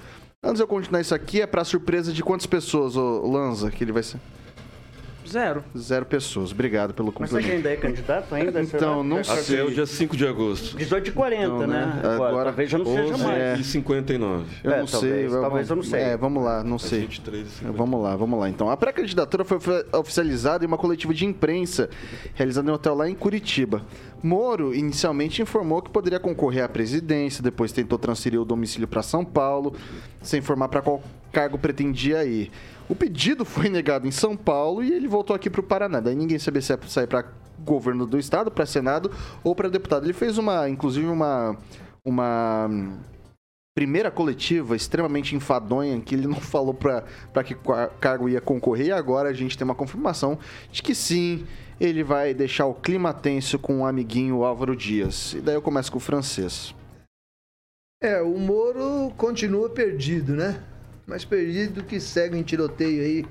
[0.42, 3.84] Antes de eu continuar isso aqui, é para surpresa de quantas pessoas, ô Lanza, que
[3.84, 4.18] ele vai ser?
[5.34, 5.64] Zero.
[5.76, 6.52] Zero pessoas.
[6.52, 8.62] Obrigado pelo Mas você ainda é candidato ainda?
[8.62, 9.62] Então, não Até sei.
[9.62, 10.76] o dia 5 de agosto.
[10.76, 11.66] 18 e 40, Então, né?
[11.66, 12.00] né?
[12.04, 13.36] Agora, Agora, talvez já não seja 11 mais.
[13.42, 13.56] é.
[13.58, 14.44] E 59.
[14.62, 15.00] Eu É, não sei.
[15.00, 16.00] talvez, vamos- talvez eu não sei.
[16.00, 17.00] É, vamos lá, não sei.
[17.00, 17.76] 23 e 50.
[17.76, 18.48] Vamos lá, vamos lá.
[18.48, 21.90] Então, a pré-candidatura foi ofi- oficializada em uma coletiva de imprensa
[22.34, 23.82] realizada em um hotel lá em Curitiba.
[24.22, 29.24] Moro inicialmente informou que poderia concorrer à presidência, depois tentou transferir o domicílio para São
[29.24, 29.74] Paulo,
[30.22, 32.50] sem informar para qual cargo pretendia ir.
[32.88, 36.00] O pedido foi negado em São Paulo e ele voltou aqui para o Paraná.
[36.00, 37.24] Daí ninguém sabia se ia sair para
[37.58, 39.10] governo do estado, para senado
[39.42, 40.04] ou para deputado.
[40.04, 41.56] Ele fez uma, inclusive uma
[42.04, 42.68] uma
[43.74, 47.56] primeira coletiva extremamente enfadonha, que ele não falou para que
[48.00, 50.38] cargo ia concorrer, e agora a gente tem uma confirmação
[50.70, 51.46] de que sim,
[51.80, 55.32] ele vai deixar o clima tenso com o amiguinho Álvaro Dias.
[55.32, 56.74] E daí eu começo com o francês.
[58.02, 60.62] É, o Moro continua perdido, né?
[61.06, 63.26] Mais perdido que segue em tiroteio aí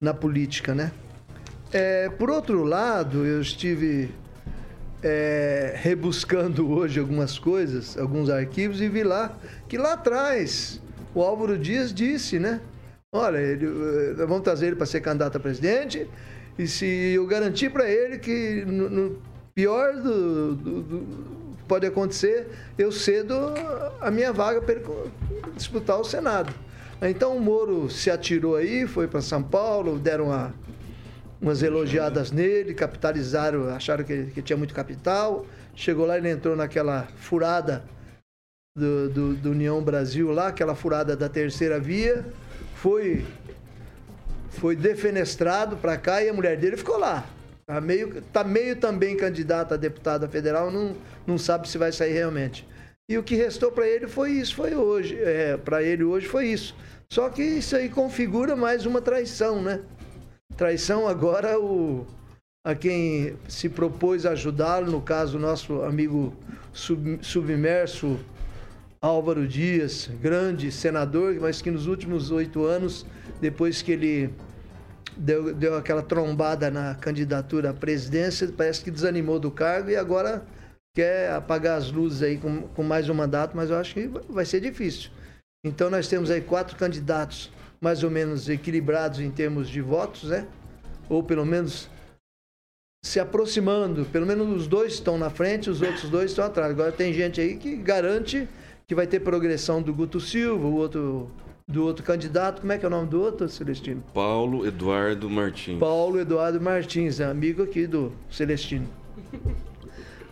[0.00, 0.90] na política, né?
[1.72, 4.10] É, por outro lado, eu estive
[5.02, 9.36] é, rebuscando hoje algumas coisas, alguns arquivos, e vi lá
[9.68, 10.80] que lá atrás
[11.14, 12.60] o Álvaro Dias disse, né?
[13.14, 16.08] Olha, ele, eh, vamos trazer ele para ser candidato a presidente,
[16.58, 19.22] e se eu garantir para ele que no, no
[19.54, 21.06] pior do, do, do,
[21.68, 22.48] pode acontecer,
[22.78, 23.34] eu cedo
[24.00, 24.80] a minha vaga para
[25.54, 26.54] disputar o Senado.
[27.02, 30.54] Então o Moro se atirou aí, foi para São Paulo, deram uma
[31.42, 35.44] umas elogiadas nele, capitalizaram, acharam que, que tinha muito capital.
[35.74, 37.82] Chegou lá, ele entrou naquela furada
[38.76, 42.24] do, do, do União Brasil lá, aquela furada da terceira via,
[42.76, 43.24] foi,
[44.50, 47.26] foi defenestrado para cá e a mulher dele ficou lá.
[47.66, 50.96] Tá meio, tá meio também candidato a deputada federal, não,
[51.26, 52.66] não sabe se vai sair realmente.
[53.10, 55.20] E o que restou para ele foi isso, foi hoje.
[55.20, 56.74] É, para ele hoje foi isso.
[57.12, 59.82] Só que isso aí configura mais uma traição, né?
[60.56, 62.06] Traição agora o,
[62.64, 66.34] a quem se propôs ajudá-lo, no caso, nosso amigo
[66.72, 68.18] sub, submerso
[68.98, 73.04] Álvaro Dias, grande senador, mas que nos últimos oito anos,
[73.42, 74.34] depois que ele
[75.14, 80.46] deu, deu aquela trombada na candidatura à presidência, parece que desanimou do cargo e agora
[80.96, 84.46] quer apagar as luzes aí com, com mais um mandato, mas eu acho que vai
[84.46, 85.10] ser difícil.
[85.64, 87.48] Então nós temos aí quatro candidatos
[87.80, 90.48] mais ou menos equilibrados em termos de votos, né?
[91.08, 91.88] Ou pelo menos
[93.04, 94.04] se aproximando.
[94.06, 96.72] Pelo menos os dois estão na frente, os outros dois estão atrás.
[96.72, 98.48] Agora tem gente aí que garante
[98.88, 101.30] que vai ter progressão do Guto Silva, o outro
[101.68, 102.60] do outro candidato.
[102.60, 104.02] Como é que é o nome do outro, Celestino?
[104.12, 105.78] Paulo Eduardo Martins.
[105.78, 108.88] Paulo Eduardo Martins, é amigo aqui do Celestino.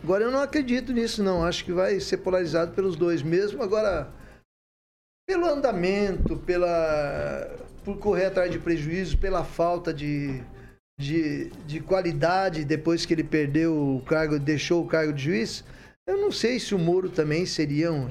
[0.03, 1.45] Agora eu não acredito nisso, não.
[1.45, 3.63] Acho que vai ser polarizado pelos dois mesmo.
[3.63, 4.11] Agora,
[5.31, 7.49] pelo andamento, pela
[7.85, 10.43] por correr atrás de prejuízos, pela falta de,
[10.99, 15.65] de, de qualidade depois que ele perdeu o cargo, deixou o cargo de juiz,
[16.05, 18.11] eu não sei se o Moro também seria um,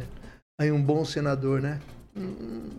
[0.57, 1.81] aí um bom senador, né?
[2.15, 2.69] Não,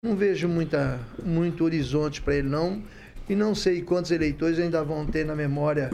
[0.00, 2.84] não vejo muita, muito horizonte para ele, não.
[3.28, 5.90] E não sei quantos eleitores ainda vão ter na memória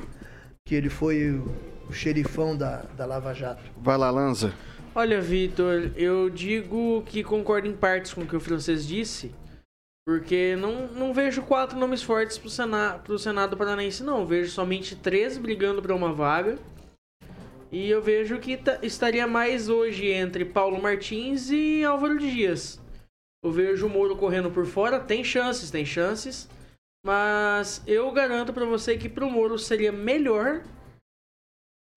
[0.67, 1.51] que ele foi o,
[1.89, 3.63] o xerifão da, da Lava Jato.
[3.79, 4.53] Vai lá, Lanza.
[4.99, 9.33] Olha, Vitor, eu digo que concordo em partes com o que o francês disse,
[10.05, 14.27] porque não, não vejo quatro nomes fortes pro, Sena, pro Senado Paranaense, não.
[14.27, 16.59] vejo somente três brigando para uma vaga.
[17.71, 22.81] E eu vejo que estaria mais hoje entre Paulo Martins e Álvaro Dias.
[23.45, 26.49] Eu vejo o Moro correndo por fora, tem chances, tem chances.
[27.07, 30.65] Mas eu garanto para você que pro Moro seria melhor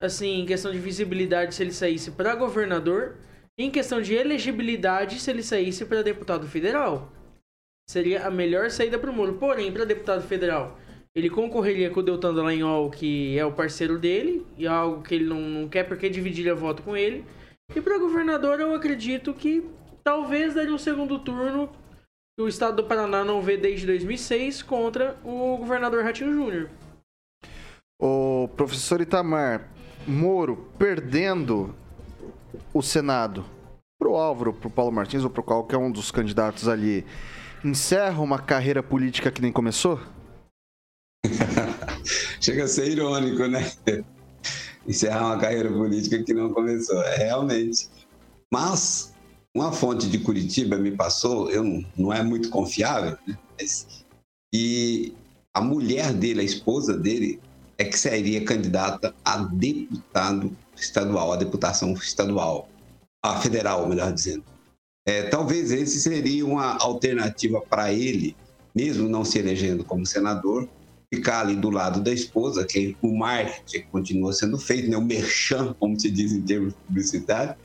[0.02, 3.16] assim, em questão de visibilidade se ele saísse para governador,
[3.58, 7.12] e em questão de elegibilidade se ele saísse para deputado federal.
[7.88, 9.34] Seria a melhor saída para o Moro.
[9.34, 10.80] Porém, para deputado federal,
[11.14, 15.14] ele concorreria com o Deltan Dallagnol, que é o parceiro dele, e é algo que
[15.14, 17.26] ele não, não quer porque dividiria voto com ele.
[17.76, 19.70] E para governador, eu acredito que
[20.04, 21.70] talvez daria um segundo turno
[22.36, 26.70] que o estado do Paraná não vê desde 2006 contra o governador Ratinho Júnior.
[28.02, 29.70] O professor Itamar,
[30.08, 31.76] Moro perdendo
[32.74, 33.46] o Senado
[34.00, 37.06] para o Álvaro, para o Paulo Martins ou para qualquer um dos candidatos ali,
[37.64, 40.00] encerra uma carreira política que nem começou?
[42.42, 43.72] Chega a ser irônico, né?
[44.88, 47.88] Encerrar uma carreira política que não começou, é, realmente.
[48.52, 49.14] Mas
[49.56, 53.38] uma fonte de Curitiba me passou, eu não, não é muito confiável, né?
[54.54, 55.14] e
[55.54, 57.40] a mulher dele, a esposa dele,
[57.82, 62.70] é que seria candidata a deputado estadual, a deputação estadual,
[63.26, 64.44] a federal, melhor dizendo.
[65.08, 68.36] É, talvez esse seria uma alternativa para ele,
[68.76, 70.70] mesmo não se elegendo como senador,
[71.12, 74.96] ficar ali do lado da esposa, que o marketing continua sendo feito, né?
[74.96, 77.56] o merchan, como se diz em termos publicitários,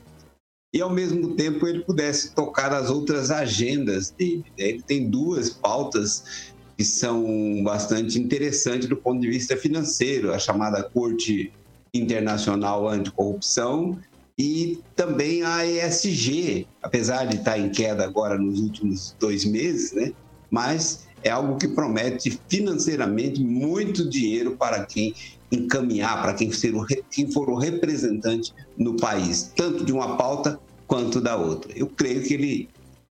[0.73, 4.45] e ao mesmo tempo ele pudesse tocar as outras agendas dele.
[4.57, 4.65] Né?
[4.65, 10.83] Ele tem duas pautas que são bastante interessantes do ponto de vista financeiro, a chamada
[10.83, 11.51] Corte
[11.91, 13.97] Internacional Anticorrupção
[14.37, 20.13] e também a ESG, apesar de estar em queda agora nos últimos dois meses, né?
[20.51, 25.15] mas é algo que promete financeiramente muito dinheiro para quem
[25.51, 30.59] encaminhar, para quem, ser o, quem for o representante no país, tanto de uma pauta
[30.85, 31.71] quanto da outra.
[31.75, 32.69] Eu creio que ele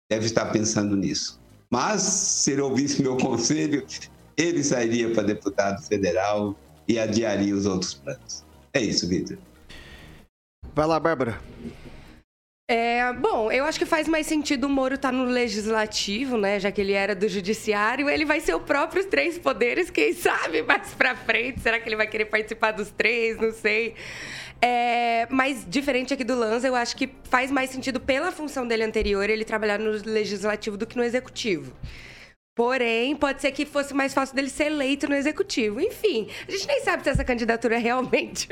[0.07, 1.39] deve estar pensando nisso.
[1.75, 3.85] Mas, se ele ouvisse meu conselho,
[4.37, 6.55] ele sairia para deputado federal
[6.87, 8.45] e adiaria os outros planos.
[8.73, 9.37] É isso, Vitor.
[10.73, 11.37] Vai lá, Bárbara.
[12.71, 16.61] É, bom, eu acho que faz mais sentido o Moro estar no legislativo, né?
[16.61, 20.61] Já que ele era do judiciário, ele vai ser o próprio três poderes, quem sabe
[20.61, 21.59] mais pra frente.
[21.59, 23.35] Será que ele vai querer participar dos três?
[23.37, 23.95] Não sei.
[24.61, 28.83] É, mas diferente aqui do Lanza, eu acho que faz mais sentido pela função dele
[28.83, 31.73] anterior ele trabalhar no legislativo do que no executivo.
[32.55, 35.81] Porém, pode ser que fosse mais fácil dele ser eleito no executivo.
[35.81, 38.47] Enfim, a gente nem sabe se essa candidatura realmente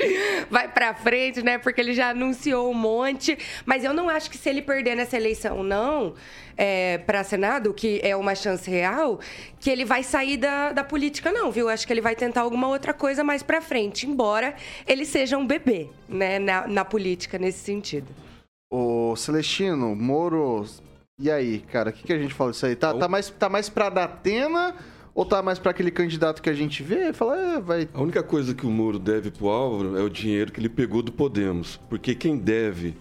[0.51, 1.57] vai para frente, né?
[1.57, 3.37] Porque ele já anunciou um monte.
[3.65, 6.15] Mas eu não acho que se ele perder nessa eleição, não,
[6.57, 9.21] é, para Senado, que é uma chance real,
[9.57, 11.69] que ele vai sair da, da política, não, viu?
[11.69, 14.53] Acho que ele vai tentar alguma outra coisa mais para frente, embora
[14.85, 16.39] ele seja um bebê, né?
[16.39, 18.07] Na, na política, nesse sentido.
[18.69, 20.65] O Celestino, Moro
[21.19, 22.75] e aí, cara, o que, que a gente fala disso aí?
[22.75, 24.75] Tá, tá, mais, tá mais pra Datena
[25.13, 27.13] ou tá mais pra aquele candidato que a gente vê?
[27.13, 27.89] Fala, é, vai.
[27.93, 31.03] A única coisa que o Moro deve pro Álvaro é o dinheiro que ele pegou
[31.03, 31.79] do Podemos.
[31.87, 32.97] Porque quem deve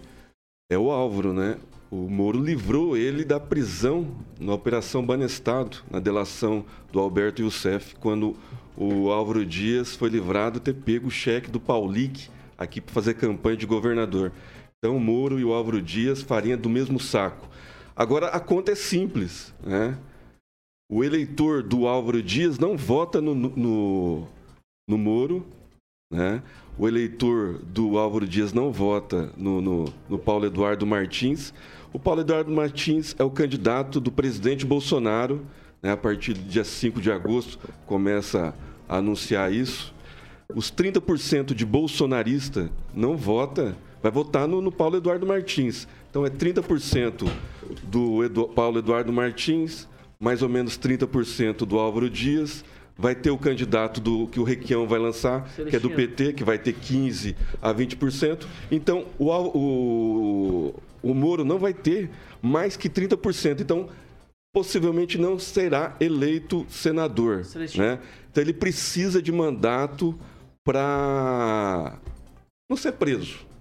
[0.71, 1.57] é o Álvaro, né?
[1.89, 8.35] O Moro livrou ele da prisão na Operação Banestado, na delação do Alberto Youssef, quando
[8.77, 13.15] o Álvaro Dias foi livrado de ter pego o cheque do Paulic aqui para fazer
[13.15, 14.31] campanha de governador.
[14.77, 17.47] Então o Moro e o Álvaro Dias farinha do mesmo saco.
[17.95, 19.53] Agora, a conta é simples.
[19.63, 19.97] Né?
[20.89, 24.27] O eleitor do Álvaro Dias não vota no, no,
[24.87, 25.45] no Moro.
[26.11, 26.41] Né?
[26.77, 31.53] O eleitor do Álvaro Dias não vota no, no, no Paulo Eduardo Martins.
[31.91, 35.45] O Paulo Eduardo Martins é o candidato do presidente Bolsonaro.
[35.81, 35.91] Né?
[35.91, 38.55] A partir do dia 5 de agosto começa
[38.89, 39.93] a anunciar isso.
[40.53, 45.87] Os 30% de bolsonarista não vota, vai votar no, no Paulo Eduardo Martins.
[46.13, 47.27] Então é 30%
[47.81, 49.89] do Edu, Paulo Eduardo Martins,
[50.19, 52.63] mais ou menos 30% do Álvaro Dias.
[52.95, 55.69] Vai ter o candidato do que o Requião vai lançar, Celestino.
[55.71, 58.45] que é do PT, que vai ter 15% a 20%.
[58.69, 63.61] Então, o, o, o Moro não vai ter mais que 30%.
[63.61, 63.89] Então,
[64.53, 67.43] possivelmente não será eleito senador.
[67.75, 67.97] Né?
[68.29, 70.15] Então, ele precisa de mandato
[70.63, 71.97] para
[72.69, 73.51] não ser preso.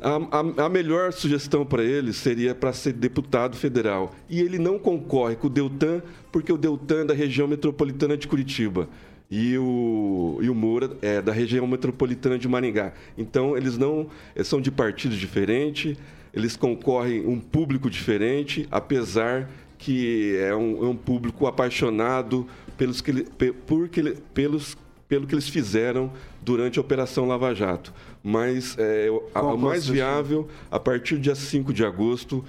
[0.00, 4.12] A, a, a, melhor sugestão para ele seria para ser deputado federal.
[4.28, 8.26] E ele não concorre com o Deltan, porque o Deltan é da região metropolitana de
[8.26, 8.88] Curitiba.
[9.30, 12.92] E o, e o Moura é da região metropolitana de Maringá.
[13.16, 15.96] Então, eles não eles são de partidos diferentes,
[16.34, 23.24] eles concorrem um público diferente, apesar que é um, é um público apaixonado pelos que,
[23.66, 24.76] por que, pelos,
[25.12, 26.10] pelo que eles fizeram
[26.40, 27.92] durante a Operação Lava Jato
[28.22, 32.42] mas é, a, o mais viável, a partir do dia 5 de agosto,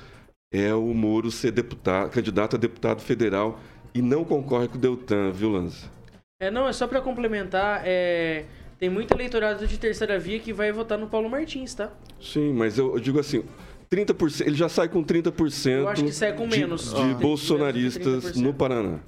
[0.49, 3.59] é o Moro ser deputado, candidato a deputado federal
[3.93, 5.91] e não concorre com o Deltan, viu, Lanza?
[6.39, 8.45] É, não, é só para complementar, é,
[8.79, 11.91] tem muito eleitorado de terceira via que vai votar no Paulo Martins, tá?
[12.21, 13.43] Sim, mas eu, eu digo assim,
[13.91, 16.93] 30%, ele já sai com 30% eu acho que sai com menos.
[16.93, 17.13] de, de ah.
[17.15, 18.99] bolsonaristas no Paraná.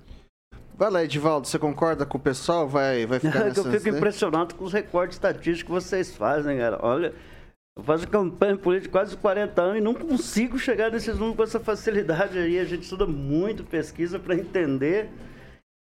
[0.77, 2.67] Vai lá, Edivaldo, você concorda com o pessoal?
[2.67, 3.61] Vai, vai ficar nessa...
[3.61, 6.77] Eu fico impressionado com os recortes estatísticos que vocês fazem, cara.
[6.81, 7.13] Olha,
[7.77, 11.59] eu faço campanha política quase 40 anos e não consigo chegar nesses números com essa
[11.61, 12.59] facilidade aí.
[12.59, 15.09] A gente estuda muito pesquisa para entender.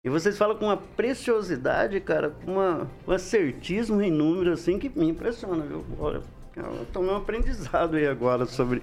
[0.04, 4.88] E vocês falam com uma preciosidade, cara, com uma, um acertismo em números assim que
[4.96, 5.84] me impressiona, viu?
[5.98, 6.20] Olha,
[6.56, 8.80] eu tomei um aprendizado aí agora sobre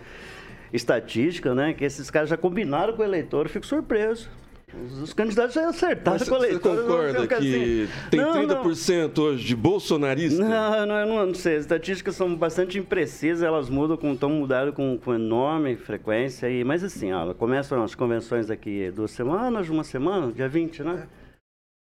[0.74, 1.74] estatística, né?
[1.74, 4.30] Que esses caras já combinaram com o eleitor, eu fico surpreso.
[4.74, 7.88] Os candidatos já acertaram Mas com a Você concorda que assim.
[8.10, 9.24] tem não, 30% não.
[9.26, 10.42] hoje de bolsonarista?
[10.42, 11.58] Não, não, eu não, não sei.
[11.58, 16.50] As estatísticas são bastante imprecisas, elas mudam, com, estão mudando com, com enorme frequência.
[16.50, 21.08] E, mas assim, ó, começam as convenções daqui duas semanas, uma semana, dia 20, né?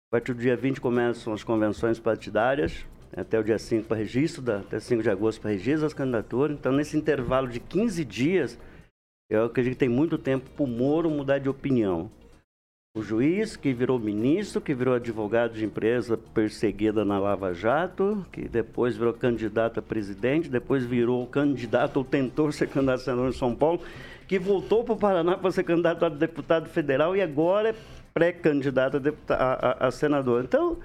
[0.10, 2.86] A partir do dia 20 começam as convenções partidárias,
[3.16, 6.58] até o dia 5 para registro, da, até 5 de agosto para registro das candidaturas.
[6.58, 8.58] Então, nesse intervalo de 15 dias,
[9.30, 12.10] eu acredito que tem muito tempo para o Moro mudar de opinião
[12.98, 18.48] o juiz que virou ministro, que virou advogado de empresa perseguida na Lava Jato, que
[18.48, 23.34] depois virou candidato a presidente, depois virou candidato ou tentou ser candidato a senador em
[23.34, 23.82] São Paulo,
[24.28, 27.76] que voltou para o Paraná para ser candidato a deputado federal e agora é
[28.16, 30.44] pré-candidato a, a, a, senador.
[30.44, 30.78] Então,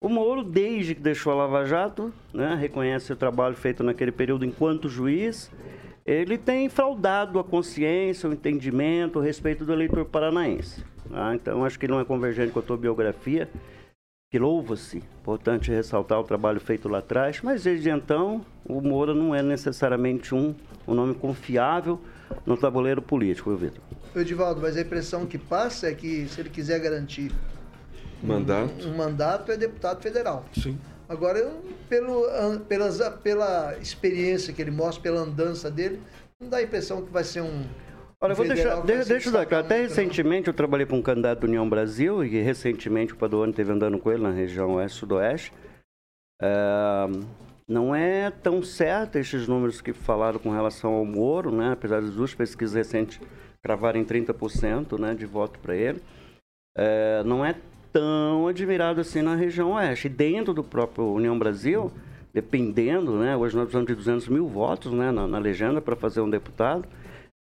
[0.00, 4.44] o Moro, desde que deixou a Lava Jato, né, reconhece o trabalho feito naquele período
[4.44, 5.50] enquanto juiz,
[6.06, 10.84] ele tem fraudado a consciência, o entendimento, o respeito do eleitor paranaense.
[11.12, 13.48] Ah, então, acho que não é convergente com a tua biografia.
[14.30, 14.96] que louva-se.
[15.20, 20.34] Importante ressaltar o trabalho feito lá atrás, mas desde então o Moura não é necessariamente
[20.34, 20.54] um,
[20.88, 22.00] um nome confiável
[22.46, 23.82] no tabuleiro político, viu, Vitor?
[24.16, 27.30] Edivaldo, mas a impressão que passa é que se ele quiser garantir
[28.22, 28.88] Mandato.
[28.88, 30.44] um mandato, é deputado federal.
[30.54, 30.78] Sim.
[31.08, 32.24] Agora, eu, pelo,
[32.68, 36.00] pelas, pela experiência que ele mostra, pela andança dele,
[36.40, 37.64] não dá a impressão que vai ser um.
[38.20, 39.64] Olha, eu vou deixar, deixa eu dar claro.
[39.64, 43.72] Até recentemente eu trabalhei com um candidato do União Brasil e recentemente o Paduano esteve
[43.72, 45.52] andando com ele na região oeste-sudoeste.
[46.40, 47.06] É,
[47.68, 51.72] não é tão certo esses números que falaram com relação ao Moro, né?
[51.72, 53.20] apesar das duas pesquisas recentes
[53.62, 56.02] cravarem 30% né, de voto para ele.
[56.76, 57.54] É, não é
[57.92, 60.06] tão admirado assim na região oeste.
[60.06, 61.90] E dentro do próprio União Brasil,
[62.32, 63.36] dependendo, né?
[63.36, 66.84] Hoje nós precisamos de 200 mil votos né, na, na legenda para fazer um deputado.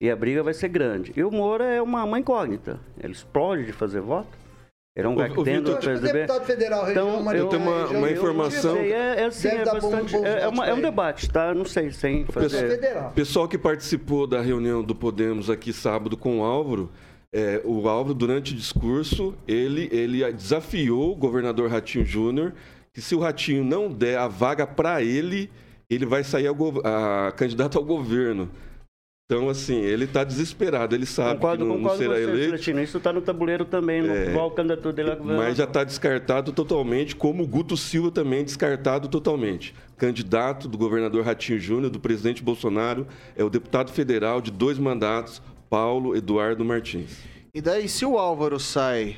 [0.01, 1.13] E a briga vai ser grande.
[1.15, 2.79] E o Moura é uma, uma incógnita.
[3.01, 4.27] Ele explode de fazer voto.
[4.95, 6.13] Ele é um cara que dentro do o PSDB.
[6.21, 9.47] deputado federal, região Então, Maringá, eu tenho uma- região uma informação- Sei, é, é, assim,
[9.47, 10.11] é bastante.
[10.13, 11.53] bons É, é uma- é um debate, tá?
[11.53, 12.67] Não sei, sem Pessoal fazer.
[12.71, 13.11] federal.
[13.15, 16.89] Pessoal que participou da reunião do Podemos aqui sábado com o Álvaro,
[17.33, 22.53] é, o Álvaro, durante o discurso, ele, ele desafiou o governador Ratinho Júnior
[22.93, 25.49] que se o Ratinho não der a vaga para ele,
[25.89, 28.49] ele vai sair gov- a, candidato ao governo.
[29.25, 32.81] Então, assim, ele está desesperado, ele sabe Concordo, que não, não concordo será você, eleito.
[32.81, 35.15] Isso está no tabuleiro também, no É, qual candidatura dele a.
[35.15, 39.73] Mas já está descartado totalmente, como o Guto Silva também descartado totalmente.
[39.95, 43.07] Candidato do governador Ratinho Júnior, do presidente Bolsonaro,
[43.37, 45.41] é o deputado federal de dois mandatos,
[45.75, 47.17] Paulo Eduardo Martins.
[47.55, 49.15] E daí, se o Álvaro sai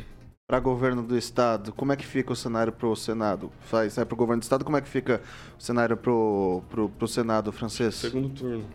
[0.48, 3.52] para governo do estado, como é que fica o cenário pro Senado?
[3.72, 5.20] Sai, sai pro governo do estado, como é que fica
[5.58, 7.96] o cenário pro, pro, pro Senado francês?
[7.96, 8.66] Segundo turno.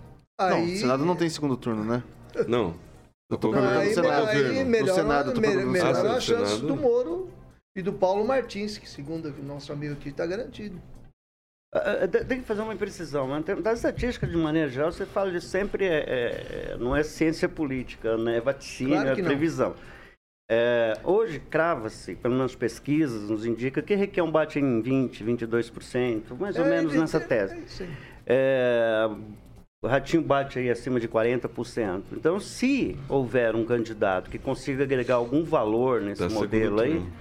[0.40, 2.02] Não, Aí- o Senado não tem segundo turno, né?
[2.48, 2.74] Não.
[3.30, 4.24] Eu tô Não, perguntando Aí, para Senado.
[4.24, 6.16] o aí No Senado, tô me- falando no melhora Senado.
[6.16, 6.66] a chance Senado.
[6.66, 7.30] do Moro
[7.76, 10.80] e do Paulo Martins, que segundo o nosso amigo aqui está garantido.
[11.72, 13.28] Ah, ah, tem que fazer uma imprecisão.
[13.28, 13.42] Né?
[13.62, 18.16] Da estatística, de maneira geral, você fala de sempre, é, é- não é ciência política,
[18.16, 18.38] né?
[18.38, 19.74] é vaticínio, Claro é previsão.
[20.50, 26.56] É, hoje, crava-se, pelo menos pesquisas, nos indica que Requião bate em 20%, 22%, mais
[26.56, 27.82] ou É, menos é, nessa é, tese.
[27.84, 27.88] é.
[28.26, 29.10] É,
[29.84, 32.02] o Ratinho bate aí acima de 40%.
[32.12, 37.12] Então, se houver um candidato que consiga agregar algum valor nesse Da modelo aí, turno.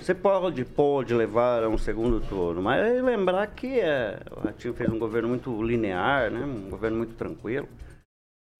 [0.00, 2.62] Você pode, pode levar a um segundo turno.
[2.62, 6.44] Mas é lembrar que é, o Ratinho fez um governo muito linear, né?
[6.44, 7.68] um governo muito tranquilo.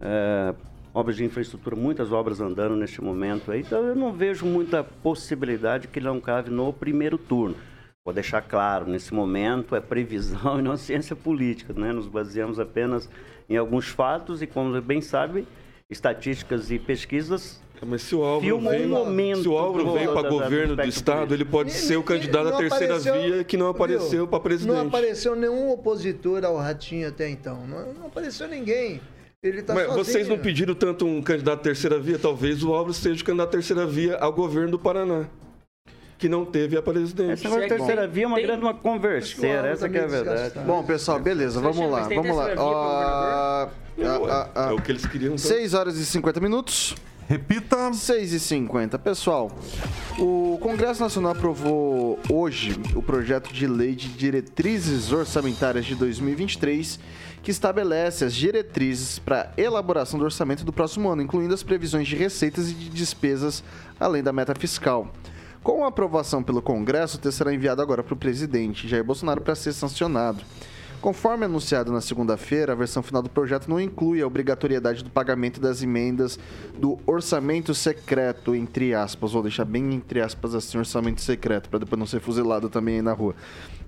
[0.02, 0.54] É,
[0.92, 3.60] obras de infraestrutura, muitas obras andando neste momento aí.
[3.60, 7.56] Então, eu não vejo muita possibilidade que ele não cave no primeiro turno.
[8.04, 11.92] Vou deixar claro, nesse momento é previsão e não ciência política, né?
[11.92, 13.08] Nos baseamos apenas
[13.48, 15.46] em alguns fatos e, como bem sabe,
[15.90, 19.42] estatísticas e pesquisas É, Mas se o Álvaro filmam vem, um momento.
[19.42, 22.96] se o Álvaro vem para governo do estado, ele pode ser o candidato à terceira
[22.96, 24.28] apareceu- via que não apareceu viu?
[24.28, 24.74] para presidente.
[24.76, 27.66] Não apareceu nenhum opositor ao Ratinho até então.
[27.66, 29.00] Não, não apareceu ninguém.
[29.40, 30.04] Ele tá Mas sozinho.
[30.04, 32.18] vocês não pediram tanto um candidato à terceira via?
[32.18, 35.26] Talvez o Álvaro seja o candidato à terceira via ao governo do Paraná,
[36.18, 37.34] que não teve a presidente.
[37.34, 39.98] Essa negócio de terceira via é uma Tem- grande uma converseira, Álvaro essa tá que
[39.98, 40.58] é a verdade.
[40.66, 42.48] Bom, pessoal, beleza, vamos lá, vamos lá.
[42.58, 43.68] Ah,
[44.02, 45.34] ah, ah, É o que eles queriam.
[45.34, 45.38] então.
[45.38, 46.96] 6 horas e 50 minutos.
[47.28, 47.68] Repita.
[47.92, 49.50] 6 e 50 Pessoal,
[50.18, 56.98] o Congresso Nacional aprovou hoje o projeto de lei de diretrizes orçamentárias de 2023,
[57.42, 62.16] que estabelece as diretrizes para elaboração do orçamento do próximo ano, incluindo as previsões de
[62.16, 63.62] receitas e de despesas,
[63.98, 65.12] além da meta fiscal.
[65.62, 69.40] Com a aprovação pelo Congresso, o texto será enviado agora para o presidente Jair Bolsonaro
[69.40, 70.42] para ser sancionado.
[71.00, 75.60] Conforme anunciado na segunda-feira, a versão final do projeto não inclui a obrigatoriedade do pagamento
[75.60, 76.40] das emendas
[76.76, 79.32] do orçamento secreto, entre aspas.
[79.32, 83.02] Vou deixar bem entre aspas assim, orçamento secreto, para depois não ser fuzilado também aí
[83.02, 83.36] na rua.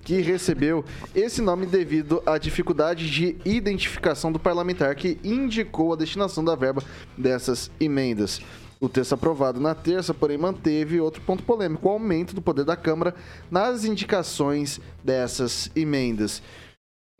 [0.03, 6.45] Que recebeu esse nome devido à dificuldade de identificação do parlamentar que indicou a destinação
[6.45, 6.81] da verba
[7.17, 8.41] dessas emendas.
[8.79, 12.75] O texto aprovado na terça, porém, manteve outro ponto polêmico: o aumento do poder da
[12.77, 13.13] Câmara
[13.51, 16.41] nas indicações dessas emendas.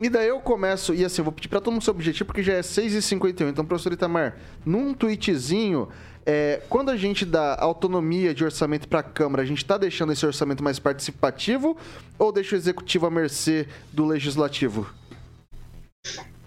[0.02, 2.42] E daí eu começo, e assim, eu vou pedir pra todo mundo ser objetivo, porque
[2.42, 3.50] já é 6h51.
[3.50, 4.36] Então, professor Itamar,
[4.66, 5.88] num tweetzinho,
[6.26, 10.26] é, quando a gente dá autonomia de orçamento pra Câmara, a gente tá deixando esse
[10.26, 11.76] orçamento mais participativo
[12.18, 14.92] ou deixa o Executivo à mercê do Legislativo?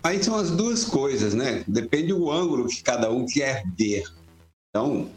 [0.04, 1.64] Aí são as duas coisas, né?
[1.66, 4.04] Depende do ângulo que cada um quer ver.
[4.70, 5.10] Então,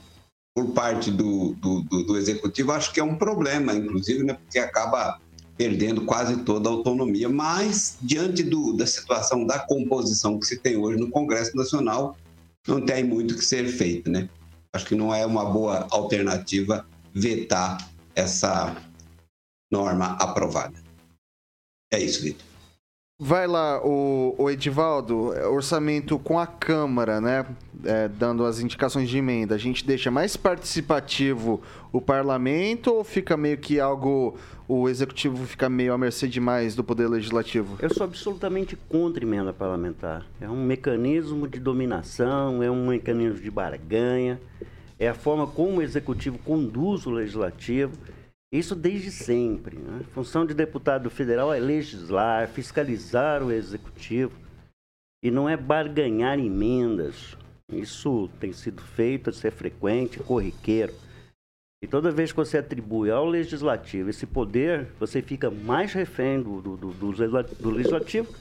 [0.55, 4.35] por parte do, do, do, do executivo, acho que é um problema, inclusive, né?
[4.35, 5.21] Porque acaba
[5.59, 7.29] perdendo quase toda a autonomia.
[7.29, 12.17] Mas, diante do, da situação da composição que se tem hoje no Congresso Nacional,
[12.67, 14.29] não tem muito que ser feito, né?
[14.73, 18.77] Acho que não é uma boa alternativa vetar essa,
[19.71, 20.83] norma aprovada.
[21.93, 22.48] É isso, Vitor.
[23.21, 27.45] Vai lá, o, o Edivaldo, orçamento com a Câmara, né?
[27.85, 29.57] É, dando as indicações de emenda.
[29.57, 31.61] A gente deixa mais participativo
[31.93, 34.37] o parlamento ou fica meio que algo.
[34.69, 37.77] O executivo fica meio à mercê demais do poder legislativo?
[37.83, 40.25] Eu sou absolutamente contra emenda parlamentar.
[40.41, 44.41] É um mecanismo de dominação, é um mecanismo de barganha,
[44.97, 47.99] é a forma como o executivo conduz o legislativo.
[48.53, 49.77] Isso desde sempre.
[49.77, 50.01] Né?
[50.01, 54.33] A função de deputado federal é legislar, fiscalizar o executivo
[55.23, 57.37] e não é barganhar emendas.
[57.71, 60.95] Isso tem sido feito, isso é frequente, corriqueiro.
[61.83, 66.61] E toda vez que você atribui ao legislativo esse poder, você fica mais refém do,
[66.61, 68.35] do, do, do legislativo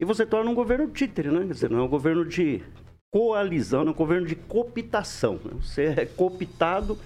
[0.00, 1.46] e você torna um governo títere, né?
[1.46, 2.62] Quer dizer, não é um governo de
[3.12, 5.34] coalizão, é um governo de cooptação.
[5.44, 5.52] Né?
[5.62, 6.98] Você é cooptado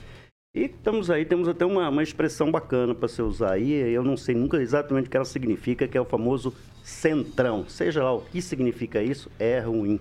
[0.55, 4.17] e estamos aí, temos até uma, uma expressão bacana para se usar aí, eu não
[4.17, 7.69] sei nunca exatamente o que ela significa, que é o famoso centrão.
[7.69, 10.01] Seja lá o que significa isso, é ruim.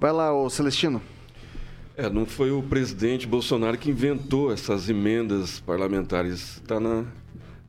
[0.00, 1.00] Vai lá, ô Celestino.
[1.96, 6.56] É, não foi o presidente Bolsonaro que inventou essas emendas parlamentares.
[6.56, 7.04] Está na,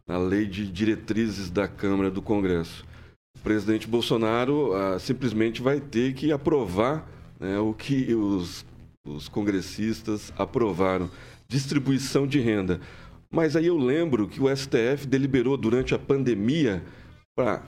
[0.07, 2.85] na lei de diretrizes da Câmara do Congresso.
[3.37, 7.07] O presidente Bolsonaro ah, simplesmente vai ter que aprovar
[7.39, 8.65] né, o que os,
[9.05, 11.09] os congressistas aprovaram
[11.47, 12.79] distribuição de renda.
[13.29, 16.83] Mas aí eu lembro que o STF deliberou durante a pandemia
[17.35, 17.61] para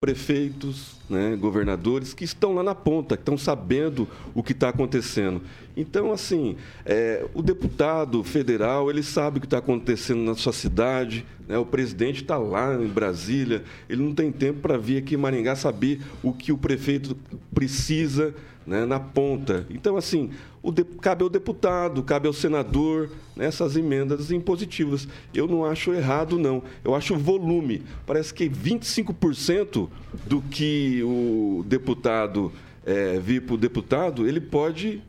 [0.00, 5.42] prefeitos, né, governadores que estão lá na ponta, que estão sabendo o que está acontecendo.
[5.76, 6.56] Então, assim,
[6.86, 11.66] é, o deputado federal, ele sabe o que está acontecendo na sua cidade, né, o
[11.66, 16.00] presidente está lá em Brasília, ele não tem tempo para vir aqui em Maringá saber
[16.22, 17.16] o que o prefeito
[17.52, 18.32] precisa
[18.68, 19.66] né, na ponta.
[19.70, 20.30] Então, assim,
[20.72, 25.08] de, cabe ao deputado, cabe ao senador né, essas emendas impositivas.
[25.34, 26.62] Eu não acho errado, não.
[26.84, 27.82] Eu acho volume.
[28.06, 29.88] Parece que 25%
[30.26, 32.52] do que o deputado
[32.84, 35.02] é, vir para o deputado, ele pode,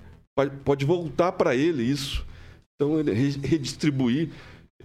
[0.63, 2.25] pode voltar para ele isso.
[2.75, 4.29] Então, ele redistribuir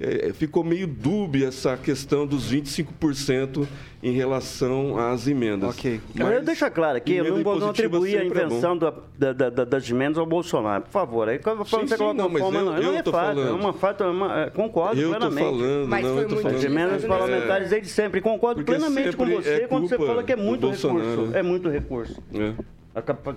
[0.00, 3.64] é, ficou meio dúbia essa questão dos 25%
[4.02, 5.70] em relação às emendas.
[5.70, 6.00] Ok.
[6.12, 9.32] Mas eu deixo claro aqui, eu não vou não atribuir a é invenção da, da,
[9.32, 11.28] da, das emendas ao Bolsonaro, por favor.
[11.28, 13.48] Aí quando sim, você coloca não, mas forma, eu, não, eu não é fato, falando.
[13.48, 15.44] é uma fato, é uma, é, concordo eu plenamente.
[15.44, 16.56] Falando, mas não, eu tô falando.
[16.56, 20.36] As emendas parlamentares desde sempre, concordo plenamente com você é quando você fala que é
[20.36, 21.30] muito recurso.
[21.32, 22.20] É muito recurso.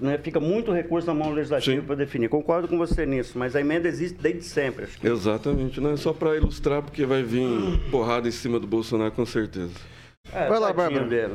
[0.01, 2.29] Né, fica muito recurso na mão legislativa para definir.
[2.29, 4.85] Concordo com você nisso, mas a emenda existe desde sempre.
[4.85, 5.07] Acho que...
[5.07, 7.47] Exatamente, não é só para ilustrar, porque vai vir
[7.89, 9.73] porrada em cima do Bolsonaro com certeza.
[10.31, 11.05] É, vai lá, Bárbara.
[11.05, 11.33] Dele.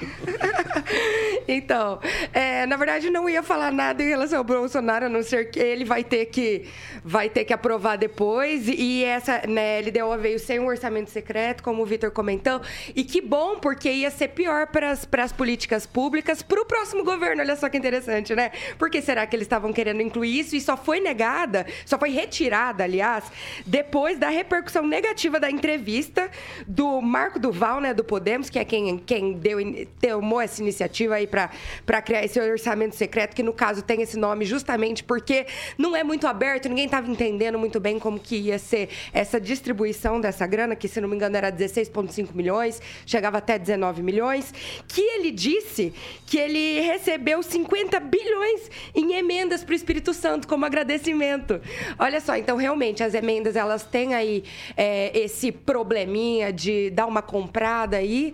[1.46, 2.00] então,
[2.32, 5.58] é, na verdade, não ia falar nada em relação ao Bolsonaro, a não ser que
[5.58, 6.66] ele vai ter que,
[7.04, 8.68] vai ter que aprovar depois.
[8.68, 12.60] E essa, né, deu veio sem um orçamento secreto, como o Vitor comentou.
[12.94, 17.42] E que bom, porque ia ser pior para as políticas públicas para o próximo governo.
[17.42, 18.50] Olha só que interessante, né?
[18.78, 22.10] Por que será que eles estavam querendo incluir isso e só foi negada, só foi
[22.10, 23.24] retirada, aliás,
[23.66, 26.30] depois da repercussão negativa da entrevista
[26.66, 29.58] do Marco Duval, né, do Podemos, que é quem, quem deu
[30.00, 34.44] tomou essa iniciativa aí para criar esse orçamento secreto, que no caso tem esse nome
[34.44, 38.88] justamente porque não é muito aberto, ninguém estava entendendo muito bem como que ia ser
[39.12, 44.02] essa distribuição dessa grana, que se não me engano era 16,5 milhões, chegava até 19
[44.02, 44.52] milhões,
[44.88, 45.92] que ele disse
[46.26, 51.60] que ele recebeu 50 bilhões em emendas para o Espírito Santo como agradecimento.
[51.98, 54.44] Olha só, então realmente as emendas elas têm aí
[54.76, 58.32] é, esse probleminha de dar uma comprada aí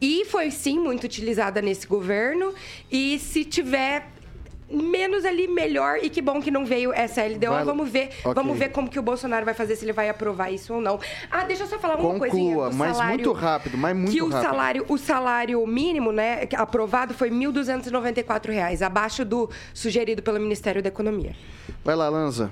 [0.00, 2.54] e foi sim muito utilizada nesse governo.
[2.90, 4.06] E se tiver
[4.70, 5.98] menos ali, melhor.
[6.02, 7.48] E que bom que não veio essa LDO.
[7.48, 8.10] Vai, vamos ver.
[8.20, 8.34] Okay.
[8.34, 10.98] Vamos ver como que o Bolsonaro vai fazer, se ele vai aprovar isso ou não.
[11.30, 12.70] Ah, deixa eu só falar uma Conclua, coisinha.
[12.70, 14.36] mas salário, muito rápido, mas muito que rápido.
[14.36, 20.82] o salário, o salário mínimo, né, aprovado foi R$ 1.294, abaixo do sugerido pelo Ministério
[20.82, 21.34] da Economia.
[21.84, 22.50] Vai lá, Lanza.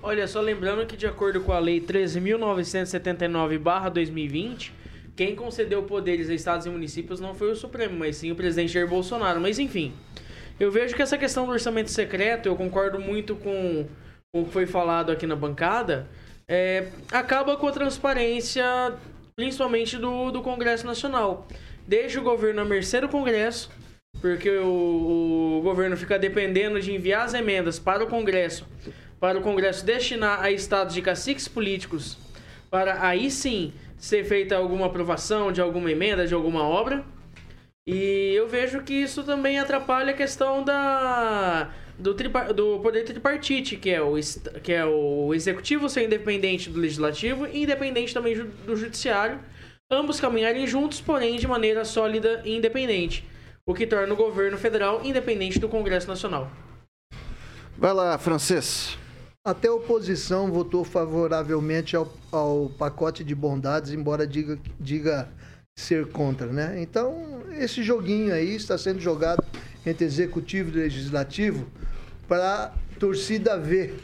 [0.00, 4.70] Olha, só lembrando que de acordo com a lei 13.979/2020,
[5.18, 8.72] quem concedeu poderes a estados e municípios não foi o Supremo, mas sim o presidente
[8.72, 9.40] Jair Bolsonaro.
[9.40, 9.92] Mas enfim,
[10.60, 13.84] eu vejo que essa questão do orçamento secreto, eu concordo muito com,
[14.32, 16.06] o que foi falado aqui na bancada,
[16.46, 18.64] é, acaba com a transparência,
[19.34, 21.48] principalmente do, do Congresso Nacional.
[21.84, 23.72] Deixa o governo a mercê do Congresso,
[24.20, 28.68] porque o, o governo fica dependendo de enviar as emendas para o Congresso,
[29.18, 32.16] para o Congresso destinar a estados de caciques políticos,
[32.70, 37.04] para aí sim ser feita alguma aprovação de alguma emenda, de alguma obra.
[37.86, 43.76] E eu vejo que isso também atrapalha a questão da, do, tripa, do poder tripartite,
[43.76, 44.14] que é, o,
[44.62, 49.40] que é o executivo ser independente do legislativo e independente também do judiciário,
[49.90, 53.26] ambos caminharem juntos, porém de maneira sólida e independente,
[53.66, 56.50] o que torna o governo federal independente do Congresso Nacional.
[57.76, 58.98] Vai lá, francês.
[59.48, 65.26] Até a oposição votou favoravelmente ao, ao pacote de bondades, embora diga, diga
[65.74, 66.82] ser contra, né?
[66.82, 69.42] Então, esse joguinho aí está sendo jogado
[69.86, 71.66] entre executivo e legislativo
[72.28, 73.98] para torcida ver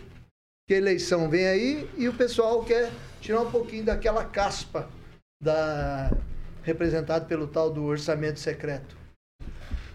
[0.66, 2.90] que a eleição vem aí e o pessoal quer
[3.20, 4.88] tirar um pouquinho daquela caspa
[5.42, 6.10] da
[6.62, 8.96] representado pelo tal do orçamento secreto.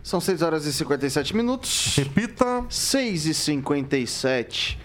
[0.04, 1.95] São 6 horas e 57 minutos.
[1.95, 2.64] Repita.
[2.70, 4.78] 6 e 57.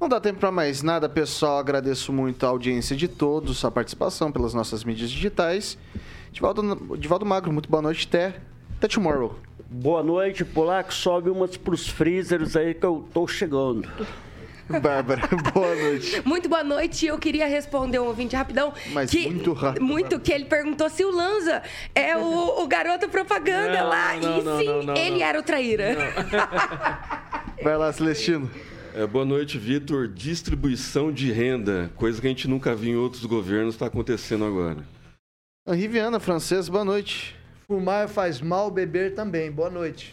[0.00, 1.58] Não dá tempo para mais nada, pessoal.
[1.58, 5.76] Agradeço muito a audiência de todos, a participação pelas nossas mídias digitais.
[6.30, 8.06] Divaldo, Divaldo Magro, muito boa noite.
[8.06, 8.36] Até,
[8.76, 9.34] até tomorrow.
[9.68, 10.94] Boa noite, Polaco.
[10.94, 13.88] Sobe umas pros freezers aí que eu tô chegando.
[14.80, 15.22] Bárbara,
[15.52, 16.22] boa noite.
[16.24, 17.06] Muito boa noite.
[17.06, 18.72] Eu queria responder um ouvinte rapidão.
[18.92, 19.84] Mas que, muito rápido.
[19.84, 21.60] Muito que ele perguntou se o Lanza
[21.92, 24.14] é o, o garoto propaganda Não, lá.
[24.14, 25.26] não, e não, sim, não, não, ele não.
[25.26, 25.96] era o traíra.
[27.64, 28.48] Vai lá, Celestino.
[28.98, 30.08] É, boa noite, Vitor.
[30.08, 34.78] Distribuição de renda, coisa que a gente nunca viu em outros governos, está acontecendo agora.
[35.68, 37.36] Henri Viana, francês, boa noite.
[37.68, 39.52] Fumar faz mal, beber também.
[39.52, 40.12] Boa noite.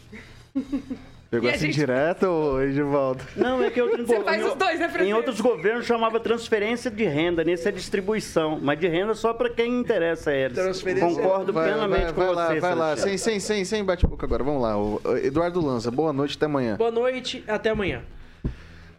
[1.32, 3.24] Pegou assim gente- direto, ô Edivaldo?
[3.36, 5.18] Não, é que outro Você faz em- os dois, né, Em Francisco?
[5.18, 8.60] outros governos chamava transferência de renda, nesse é distribuição.
[8.62, 10.54] Mas de renda só para quem interessa a eles.
[10.58, 12.54] Transferência- Concordo Vai, plenamente vai, com vai você.
[12.54, 12.98] lá, vai lá.
[12.98, 14.44] Sem, sem, sem, sem bate-boca agora.
[14.44, 14.78] Vamos lá.
[14.78, 16.76] O Eduardo Lanza, boa noite, até amanhã.
[16.78, 18.04] Boa noite, até amanhã.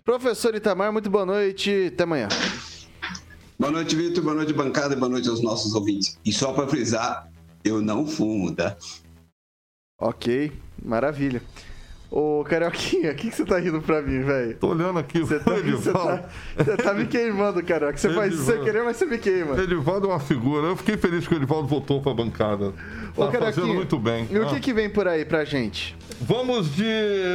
[0.06, 2.28] Professor Itamar, muito boa noite, até amanhã.
[3.58, 4.22] Boa noite, Vitor.
[4.22, 4.94] Boa noite, bancada.
[4.94, 6.16] e Boa noite aos nossos ouvintes.
[6.24, 7.28] E só para frisar,
[7.64, 8.76] eu não fumo, tá?
[9.98, 11.42] Ok, maravilha.
[12.18, 14.56] Ô, Carioquinha, o que, que você tá rindo pra mim, velho?
[14.56, 16.22] Tô olhando aqui Você tá, o você Edivaldo.
[16.22, 17.98] tá, você tá me queimando, Carioca.
[17.98, 18.64] Você faz isso sem Edivaldo.
[18.72, 19.62] querer, mas você me queima.
[19.62, 20.68] Edivaldo é uma figura.
[20.68, 22.68] Eu fiquei feliz que o Edivaldo voltou pra bancada.
[22.68, 24.26] Ô, Tá fazendo Carioquinha, muito bem.
[24.30, 24.46] E o Ah.
[24.46, 25.94] que, que vem por aí pra gente?
[26.18, 26.86] Vamos de.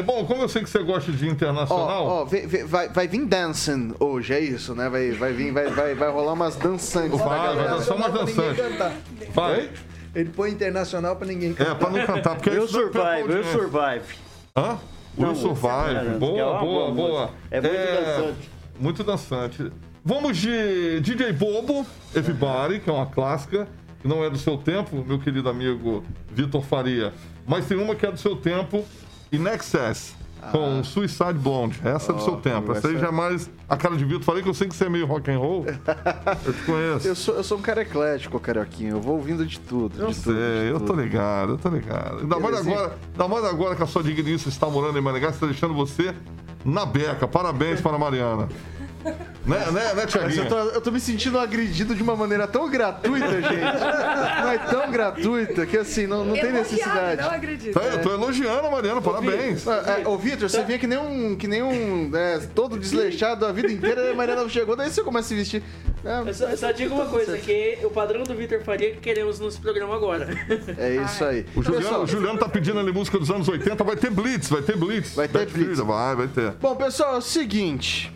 [0.04, 2.04] Bom, como eu sei que você gosta de internacional.
[2.08, 4.90] Ó, ó, vem- vem- vai, vai vir dancing hoje, é isso, né?
[4.90, 8.36] Vai, vai vir, vai, vai, vai rolar umas dançantes Vai, vai dançar uma Pra ninguém
[8.36, 8.62] dançante.
[8.72, 8.94] cantar.
[9.32, 9.70] Vai.
[10.16, 11.76] Ele põe internacional pra ninguém É, cantar.
[11.76, 14.31] pra não cantar, porque Eu survive, eu survive.
[14.56, 14.78] Hã?
[15.18, 15.66] Não, Will Survive.
[15.96, 17.30] tá- é Boa, boa, boa.
[17.50, 18.50] É muito dançante.
[18.80, 19.72] Muito dançante.
[20.04, 21.86] Vamos de DJ Bobo,
[22.16, 23.68] Everybody, que é uma clássica,
[24.02, 27.14] que não é do seu tempo, meu querido amigo Vitor Faria.
[27.46, 28.84] Mas tem uma que é do seu tempo,
[29.32, 30.16] In Excess,
[30.52, 31.80] com Suicide Blonde.
[31.84, 32.72] Essa é do seu tempo.
[32.72, 34.24] Essa aí é mais a cara de Vitor.
[34.24, 35.66] Falei que eu sei que você é meio rock and roll.
[36.46, 37.08] Eu te conheço.
[37.08, 38.92] Eu sou, eu sou um cara eclético, Carioquinha.
[38.92, 40.02] Eu vou ouvindo de tudo.
[40.02, 41.02] Eu de sei, tudo, eu tô tudo.
[41.02, 42.20] ligado, eu tô ligado.
[42.20, 45.46] Ainda mais, agora, ainda mais agora que a sua dignícia está morando em Maringá, está
[45.46, 46.14] deixando você
[46.66, 47.28] na beca.
[47.28, 48.48] Parabéns para a Mariana.
[49.46, 50.44] Né, né, né, Mas Tiaguinho?
[50.44, 53.52] eu tô, eu tô me sentindo agredido de uma maneira tão gratuita, gente.
[54.42, 57.22] Não é tão gratuita que assim, não, não tem Elogiado, necessidade.
[57.22, 57.74] Não acredito.
[57.74, 59.66] Tá, eu tô elogiando a Mariana, parabéns.
[59.68, 61.36] É, Ô, Vitor, você vinha que nem um.
[61.36, 62.12] Que nem um.
[62.16, 65.36] é, todo desleixado a vida inteira, e a Mariana chegou, daí você começa a se
[65.36, 65.64] vestir.
[66.04, 68.98] É, Eu só, eu só digo uma coisa, que o padrão do Vitor Faria que
[68.98, 70.28] queremos nesse programa agora.
[70.78, 71.46] é isso aí.
[71.56, 74.50] O Juliano, Pessoal, o Juliano tá pedindo ali música dos anos 80, vai ter Blitz,
[74.50, 75.16] vai ter Blitz.
[75.16, 75.80] Vai ter Blitz.
[75.80, 76.52] Vai, vai ter.
[76.54, 78.12] Bom, pessoal, é o seguinte.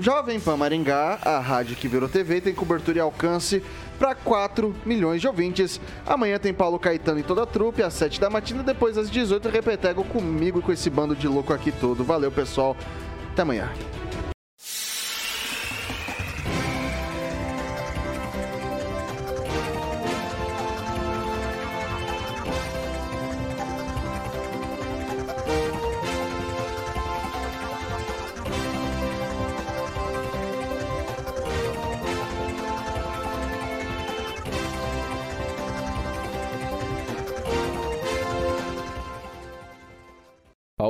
[0.00, 3.60] Jovem Pan Maringá, a rádio que virou TV, tem cobertura e alcance
[3.98, 5.80] para 4 milhões de ouvintes.
[6.06, 9.48] Amanhã tem Paulo Caetano e toda a trupe, às 7 da matina, depois às 18,
[9.48, 12.04] repetego comigo com esse bando de louco aqui todo.
[12.04, 12.76] Valeu, pessoal.
[13.32, 13.68] Até amanhã.